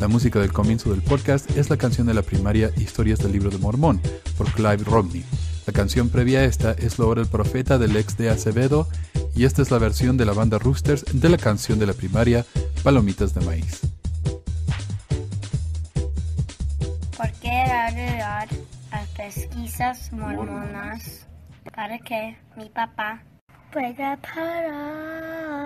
[0.00, 3.50] La música del comienzo del podcast es la canción de la primaria Historias del Libro
[3.50, 4.00] de Mormón
[4.36, 5.24] por Clive Romney.
[5.66, 8.86] La canción previa a esta es Lo hora el profeta del ex de Acevedo
[9.34, 12.44] y esta es la versión de la banda Roosters de la canción de la primaria
[12.84, 13.80] Palomitas de Maíz.
[17.16, 18.46] ¿Por qué ayudar
[18.92, 21.26] a pesquisas mormonas?
[21.74, 23.24] Para que mi papá
[23.72, 25.58] pueda parar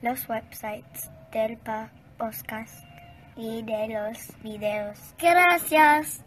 [0.00, 1.58] los websites del
[2.16, 2.91] podcast
[3.36, 4.98] y de los videos.
[5.18, 6.22] Gracias.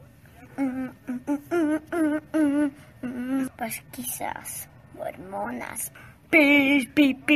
[3.57, 5.91] Pesquisas mormonas.
[6.29, 7.33] Pi, pi, pi.